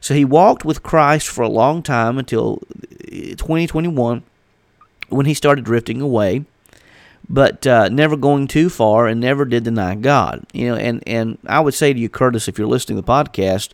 [0.02, 2.62] So he walked with Christ for a long time until
[3.10, 4.22] 2021
[5.10, 6.46] when he started drifting away
[7.30, 10.46] but uh, never going too far and never did deny God.
[10.54, 13.12] You know, and and I would say to you, Curtis, if you're listening to the
[13.12, 13.72] podcast,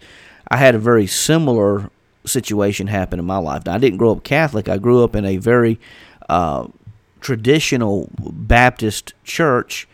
[0.48, 1.90] I had a very similar
[2.26, 3.66] situation happen in my life.
[3.66, 4.70] Now, I didn't grow up Catholic.
[4.70, 5.80] I grew up in a very
[6.30, 6.68] uh,
[7.20, 9.88] traditional Baptist church,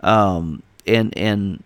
[0.00, 1.62] um, and and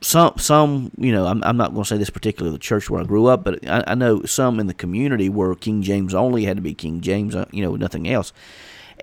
[0.00, 3.00] some some you know I'm, I'm not going to say this particular the church where
[3.00, 6.44] I grew up, but I, I know some in the community where King James only
[6.44, 8.34] had to be King James, uh, you know, nothing else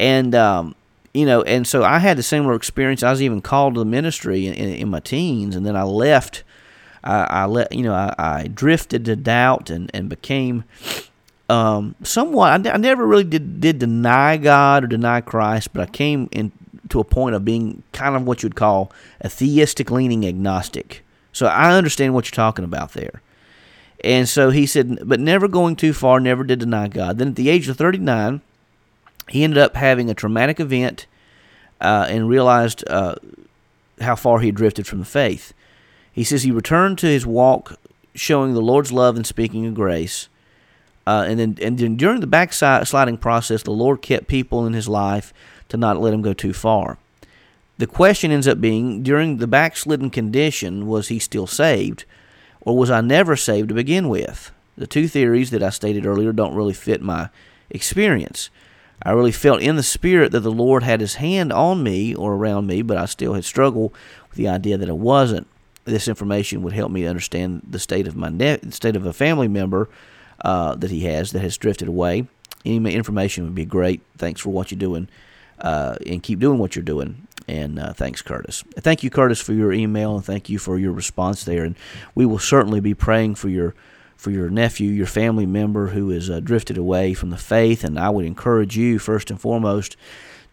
[0.02, 0.76] and um,
[1.14, 3.04] you know, and so I had a similar experience.
[3.04, 5.84] I was even called to the ministry in, in, in my teens, and then I
[5.84, 6.43] left.
[7.04, 10.64] I, I let you know I, I, drifted to doubt and and became
[11.49, 12.68] um, somewhat.
[12.68, 16.52] I, never really did did deny God or deny Christ, but I came in
[16.89, 18.91] to a point of being kind of what you'd call
[19.22, 21.04] a theistic leaning agnostic.
[21.32, 23.22] So I understand what you're talking about there.
[24.04, 27.18] And so he said, but never going too far, never did deny God.
[27.18, 28.41] Then at the age of 39,
[29.32, 31.08] he ended up having a traumatic event
[31.80, 33.16] uh, and realized uh,
[34.02, 35.54] how far he had drifted from the faith.
[36.12, 37.80] He says he returned to his walk,
[38.14, 40.28] showing the Lord's love and speaking of grace.
[41.08, 44.90] Uh, and then, and then during the backsliding process, the Lord kept people in his
[44.90, 45.34] life
[45.70, 46.98] to not let him go too far.
[47.78, 52.04] The question ends up being during the backslidden condition, was he still saved,
[52.60, 54.52] or was I never saved to begin with?
[54.78, 57.30] The two theories that I stated earlier don't really fit my
[57.70, 58.50] experience.
[59.04, 62.34] I really felt in the spirit that the Lord had his hand on me or
[62.34, 63.93] around me, but I still had struggled
[64.30, 65.47] with the idea that it wasn't.
[65.86, 69.47] This information would help me understand the state of my ne- state of a family
[69.47, 69.89] member
[70.45, 72.28] uh, that he has that has drifted away.
[72.64, 74.02] Any information would be great.
[74.18, 75.10] Thanks for what you're doing,
[75.60, 77.28] uh, and keep doing what you're doing.
[77.47, 78.64] And uh, thanks, Curtis.
[78.78, 81.64] Thank you, Curtis, for your email, and thank you for your response there.
[81.64, 81.76] And
[82.14, 83.74] we will certainly be praying for your
[84.22, 87.84] for your nephew, your family member who has uh, drifted away from the faith.
[87.84, 89.97] And I would encourage you, first and foremost,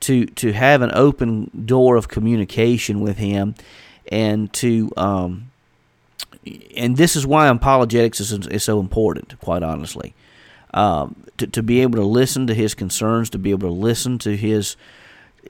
[0.00, 3.54] to to have an open door of communication with him,
[4.10, 5.50] and to um,
[6.74, 9.38] and this is why apologetics is, is so important.
[9.38, 10.14] Quite honestly,
[10.72, 14.16] um, to to be able to listen to his concerns, to be able to listen
[14.20, 14.78] to his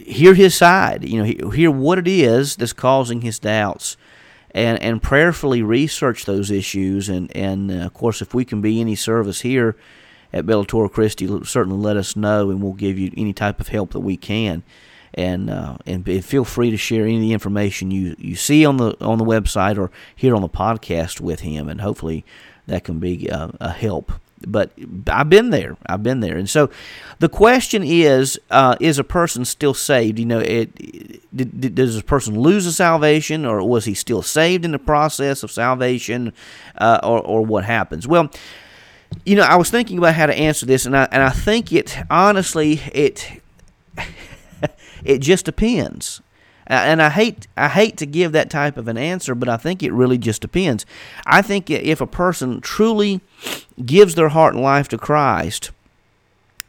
[0.00, 3.96] hear his side, you know, hear what it is that's causing his doubts
[4.52, 7.08] and and prayerfully research those issues.
[7.08, 9.76] And and uh, of course, if we can be any service here
[10.32, 13.92] at Bellator Christi, certainly let us know, and we'll give you any type of help
[13.92, 14.62] that we can.
[15.14, 18.76] And uh, and feel free to share any of the information you, you see on
[18.76, 22.24] the on the website or here on the podcast with him, and hopefully
[22.66, 24.12] that can be a, a help
[24.46, 24.72] but
[25.06, 25.76] I've been there.
[25.86, 26.70] I've been there, and so
[27.18, 30.18] the question is: uh, Is a person still saved?
[30.18, 30.74] You know, it,
[31.34, 34.78] did, did, does a person lose a salvation, or was he still saved in the
[34.78, 36.32] process of salvation,
[36.76, 38.06] uh, or or what happens?
[38.06, 38.30] Well,
[39.24, 41.72] you know, I was thinking about how to answer this, and I and I think
[41.72, 43.42] it honestly it
[45.04, 46.20] it just depends
[46.68, 49.82] and I hate I hate to give that type of an answer, but I think
[49.82, 50.84] it really just depends.
[51.26, 53.20] I think if a person truly
[53.84, 55.70] gives their heart and life to Christ,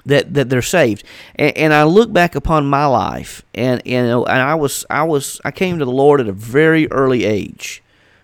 [0.05, 1.03] that that they're saved.
[1.35, 5.41] And, and I look back upon my life, and know, and I was I was
[5.43, 7.83] I came to the Lord at a very early age.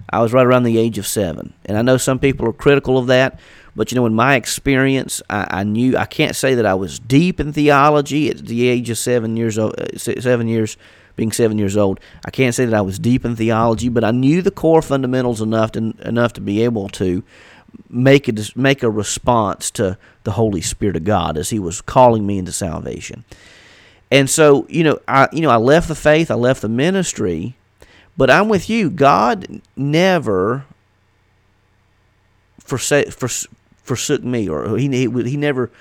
[0.09, 2.97] I was right around the age of seven, and I know some people are critical
[2.97, 3.39] of that.
[3.75, 6.97] But you know, in my experience, I, I, knew I can't say that I was
[6.97, 10.77] deep in theology at the age of seven years old, uh, seven years
[11.15, 11.99] being seven years old.
[12.25, 15.41] I can't say that I was deep in theology, but I knew the core fundamentals
[15.41, 17.23] enough to enough to be able to
[17.89, 22.25] make a make a response to the Holy Spirit of God as He was calling
[22.25, 23.23] me into salvation.
[24.11, 27.55] And so, you know, I you know I left the faith, I left the ministry,
[28.17, 28.89] but I'm with you.
[28.89, 30.65] God never
[32.59, 35.71] forsake, forsook me, or he he, he never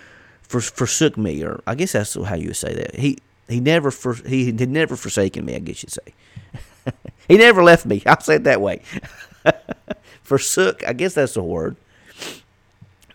[0.43, 2.97] forsook me, or I guess that's how you would say that.
[2.97, 3.19] He
[3.49, 6.15] he never for, he had never forsaken me, I guess you'd say.
[7.29, 8.03] he never left me.
[8.07, 8.83] I'll say it that way.
[10.23, 11.77] Forsook, I guess that's the word.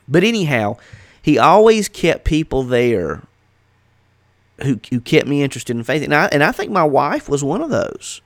[0.07, 0.77] But anyhow,
[1.21, 3.23] he always kept people there
[4.63, 7.43] who who kept me interested in faith, and I and I think my wife was
[7.43, 8.21] one of those.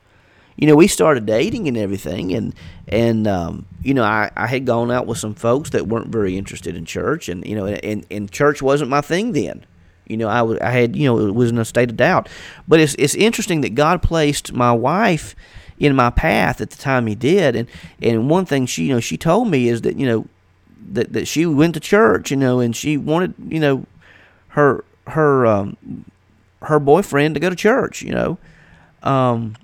[0.55, 2.53] You know, we started dating and everything, and
[2.87, 6.37] and um, you know, I, I had gone out with some folks that weren't very
[6.37, 9.65] interested in church, and you know, and and church wasn't my thing then.
[10.07, 12.29] You know, I, w- I had, you know, it was in a state of doubt.
[12.67, 15.35] But it's, it's interesting that God placed my wife
[15.79, 17.55] in my path at the time He did.
[17.55, 17.67] And,
[18.01, 20.25] and one thing she, you know, she told me is that, you know,
[20.91, 23.85] that, that she went to church, you know, and she wanted, you know,
[24.49, 26.05] her, her, um,
[26.63, 28.37] her boyfriend to go to church, you know.
[29.01, 29.55] Um,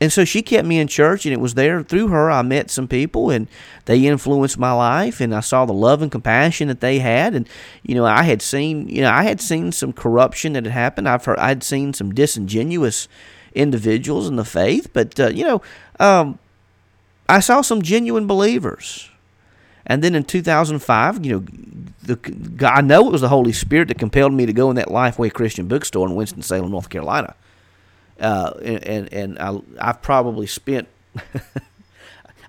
[0.00, 2.70] and so she kept me in church, and it was there through her I met
[2.70, 3.48] some people, and
[3.86, 7.48] they influenced my life, and I saw the love and compassion that they had, and
[7.82, 11.08] you know I had seen, you know, I had seen some corruption that had happened.
[11.08, 13.08] I've heard, I'd seen some disingenuous
[13.54, 15.62] individuals in the faith, but uh, you know,
[15.98, 16.38] um,
[17.28, 19.10] I saw some genuine believers.
[19.90, 21.44] And then in 2005, you know,
[22.02, 24.88] the, I know it was the Holy Spirit that compelled me to go in that
[24.88, 27.34] Lifeway Christian bookstore in Winston Salem, North Carolina
[28.20, 30.88] uh, and and I, I've probably spent.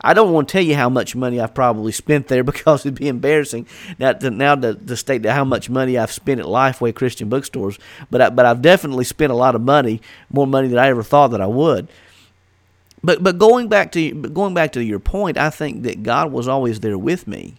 [0.01, 2.95] I don't want to tell you how much money I've probably spent there because it'd
[2.95, 3.67] be embarrassing
[3.97, 7.78] now to, now to, to state how much money I've spent at Lifeway Christian bookstores.
[8.09, 11.03] But I, but I've definitely spent a lot of money, more money than I ever
[11.03, 11.89] thought that I would.
[13.03, 16.47] But but going back to going back to your point, I think that God was
[16.47, 17.55] always there with me,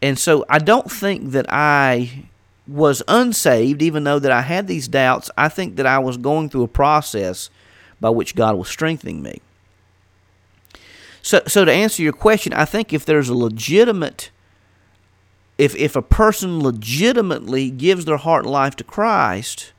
[0.00, 2.24] and so I don't think that I
[2.68, 6.48] was unsaved, even though that I had these doubts, I think that I was going
[6.48, 7.50] through a process
[8.00, 9.40] by which God was strengthening me.
[11.22, 14.30] So, so to answer your question, I think if there's a legitimate,
[15.58, 19.72] if if a person legitimately gives their heart and life to Christ,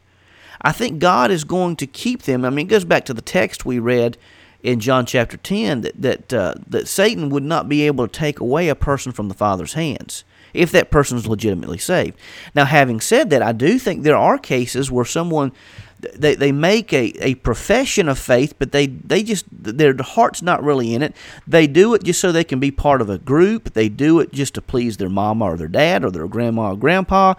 [0.61, 2.43] I think God is going to keep them.
[2.43, 4.17] I mean, it goes back to the text we read
[4.61, 8.39] in John chapter ten that that uh, that Satan would not be able to take
[8.39, 10.23] away a person from the Father's hands
[10.57, 12.17] if that person is legitimately saved.
[12.55, 15.51] Now, having said that, I do think there are cases where someone
[15.99, 20.63] they, they make a, a profession of faith, but they, they just their heart's not
[20.63, 21.15] really in it.
[21.47, 23.73] They do it just so they can be part of a group.
[23.73, 26.77] They do it just to please their mama or their dad or their grandma or
[26.77, 27.33] grandpa,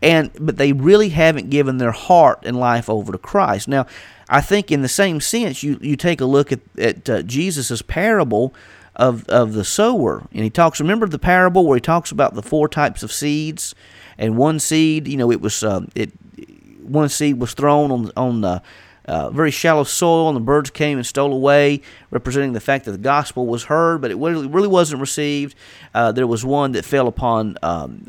[0.00, 3.66] and but they really haven't given their heart and life over to Christ.
[3.66, 3.86] Now,
[4.28, 7.82] I think in the same sense, you, you take a look at at uh, Jesus's
[7.82, 8.54] parable
[8.96, 10.80] of of the sower, and he talks.
[10.80, 13.74] Remember the parable where he talks about the four types of seeds,
[14.18, 16.12] and one seed, you know, it was uh, it
[16.82, 18.62] one seed was thrown on on the
[19.06, 22.92] uh, very shallow soil, and the birds came and stole away, representing the fact that
[22.92, 25.54] the gospel was heard, but it really, wasn't received.
[25.94, 28.06] Uh, there was one that fell upon um,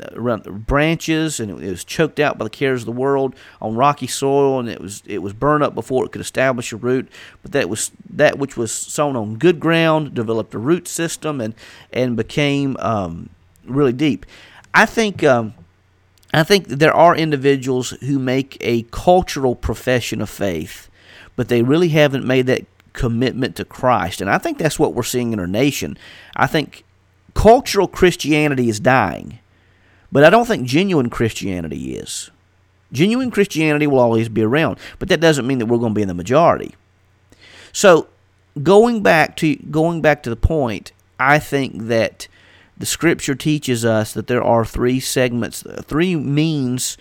[0.66, 4.58] branches, and it was choked out by the cares of the world on rocky soil,
[4.58, 7.08] and it was it was burned up before it could establish a root.
[7.42, 11.54] But that was that which was sown on good ground developed a root system and
[11.92, 13.28] and became um,
[13.66, 14.24] really deep.
[14.72, 15.22] I think.
[15.22, 15.54] Um,
[16.36, 20.90] I think there are individuals who make a cultural profession of faith,
[21.34, 24.20] but they really haven't made that commitment to Christ.
[24.20, 25.96] And I think that's what we're seeing in our nation.
[26.36, 26.84] I think
[27.32, 29.38] cultural Christianity is dying,
[30.12, 32.30] but I don't think genuine Christianity is.
[32.92, 36.02] Genuine Christianity will always be around, but that doesn't mean that we're going to be
[36.02, 36.74] in the majority.
[37.72, 38.08] So,
[38.62, 42.28] going back to going back to the point, I think that
[42.76, 46.98] the scripture teaches us that there are three segments, three means,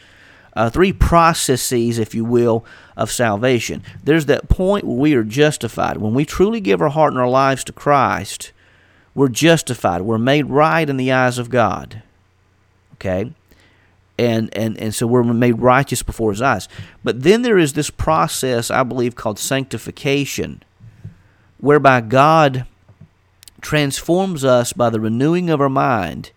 [0.53, 2.65] uh, three processes, if you will,
[2.95, 3.83] of salvation.
[4.03, 5.97] There's that point where we are justified.
[5.97, 8.53] When we truly give our heart and our lives to Christ,
[9.13, 10.01] we're justified.
[10.01, 12.01] We're made right in the eyes of God.
[12.93, 13.33] Okay?
[14.17, 16.69] And, and, and so we're made righteous before His eyes.
[17.03, 20.63] But then there is this process, I believe, called sanctification,
[21.57, 22.65] whereby God
[23.65, 26.29] transforms us by the renewing of our mind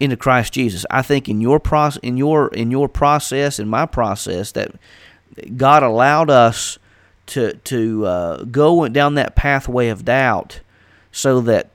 [0.00, 0.86] into Christ Jesus.
[0.90, 4.72] I think in your process, in your in your process, in my process, that
[5.54, 6.78] God allowed us
[7.26, 10.60] to to uh, go down that pathway of doubt,
[11.12, 11.68] so that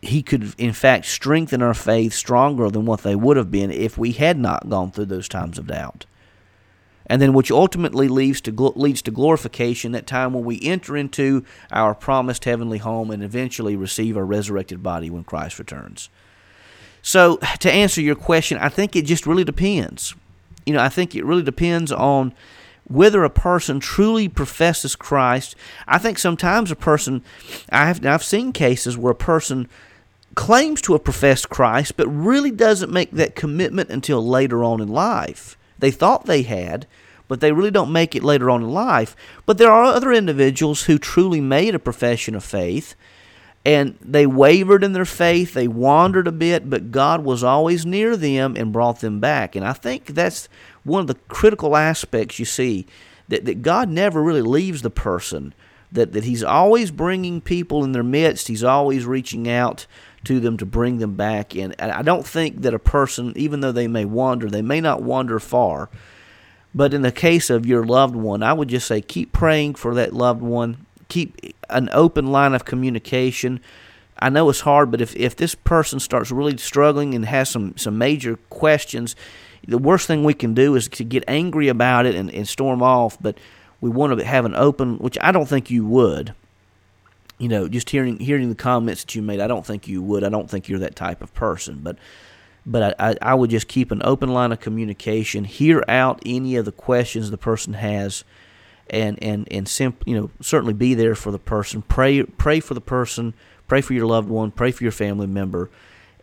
[0.00, 3.98] He could, in fact, strengthen our faith stronger than what they would have been if
[3.98, 6.06] we had not gone through those times of doubt
[7.08, 11.44] and then which ultimately leads to leads to glorification that time when we enter into
[11.72, 16.10] our promised heavenly home and eventually receive our resurrected body when Christ returns.
[17.02, 20.14] So to answer your question, I think it just really depends.
[20.66, 22.34] You know, I think it really depends on
[22.84, 25.54] whether a person truly professes Christ.
[25.86, 27.22] I think sometimes a person
[27.70, 29.68] I've I've seen cases where a person
[30.34, 34.88] claims to have professed Christ but really doesn't make that commitment until later on in
[34.88, 35.56] life.
[35.78, 36.86] They thought they had,
[37.28, 39.14] but they really don't make it later on in life.
[39.46, 42.94] But there are other individuals who truly made a profession of faith
[43.68, 48.16] and they wavered in their faith, they wandered a bit, but God was always near
[48.16, 49.54] them and brought them back.
[49.54, 50.48] And I think that's
[50.84, 52.86] one of the critical aspects you see
[53.28, 55.52] that, that God never really leaves the person,
[55.92, 59.86] that, that He's always bringing people in their midst, He's always reaching out
[60.24, 61.54] to them to bring them back.
[61.54, 65.02] And I don't think that a person, even though they may wander, they may not
[65.02, 65.88] wander far.
[66.74, 69.94] But in the case of your loved one, I would just say keep praying for
[69.94, 70.86] that loved one.
[71.08, 73.60] Keep an open line of communication.
[74.18, 77.76] I know it's hard, but if, if this person starts really struggling and has some,
[77.76, 79.16] some major questions,
[79.66, 82.82] the worst thing we can do is to get angry about it and, and storm
[82.82, 83.16] off.
[83.20, 83.38] But
[83.80, 86.34] we want to have an open, which I don't think you would.
[87.38, 90.24] You know, just hearing hearing the comments that you made, I don't think you would.
[90.24, 91.80] I don't think you're that type of person.
[91.82, 91.96] But
[92.66, 96.64] but I, I would just keep an open line of communication, hear out any of
[96.64, 98.24] the questions the person has,
[98.90, 101.82] and and and simply you know certainly be there for the person.
[101.82, 103.34] Pray pray for the person,
[103.68, 105.70] pray for your loved one, pray for your family member,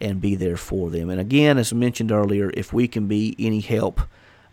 [0.02, 1.10] and be there for them.
[1.10, 4.02] And again, as mentioned earlier, if we can be any help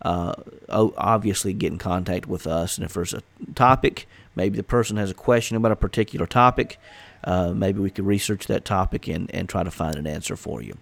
[0.03, 0.35] uh,
[0.69, 2.77] obviously get in contact with us.
[2.77, 3.23] And if there's a
[3.55, 6.79] topic, maybe the person has a question about a particular topic,
[7.25, 10.61] uh, maybe we could research that topic and, and try to find an answer for
[10.61, 10.77] you.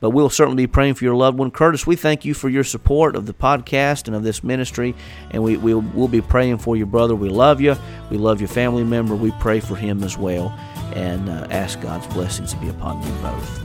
[0.00, 1.50] But we'll certainly be praying for your loved one.
[1.50, 4.94] Curtis, we thank you for your support of the podcast and of this ministry,
[5.30, 7.14] and we, we'll, we'll be praying for your brother.
[7.14, 7.76] We love you.
[8.10, 9.14] We love your family member.
[9.14, 10.48] We pray for him as well
[10.94, 13.62] and uh, ask God's blessings to be upon you both.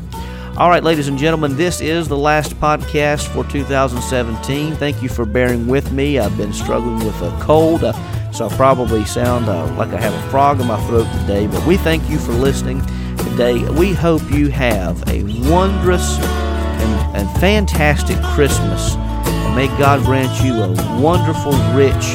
[0.58, 4.76] All right, ladies and gentlemen, this is the last podcast for 2017.
[4.76, 6.18] Thank you for bearing with me.
[6.18, 7.94] I've been struggling with a cold, uh,
[8.38, 11.48] so I probably sound uh, like I have a frog in my throat today.
[11.48, 12.86] But we thank you for listening
[13.18, 13.68] today.
[13.72, 18.94] We hope you have a wondrous and, and fantastic Christmas.
[18.96, 20.70] And may God grant you a
[21.02, 22.14] wonderful, rich,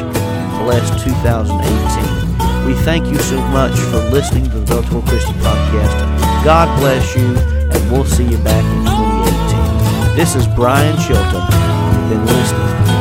[0.62, 2.66] blessed 2018.
[2.68, 6.44] We thank you so much for listening to the Bellator Christi Podcast.
[6.44, 10.16] God bless you and we'll see you back in 2018.
[10.16, 11.42] This is Brian Chilton.
[11.98, 12.92] You've been listening to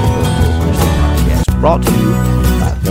[0.42, 2.31] the Christian Podcast, brought to you.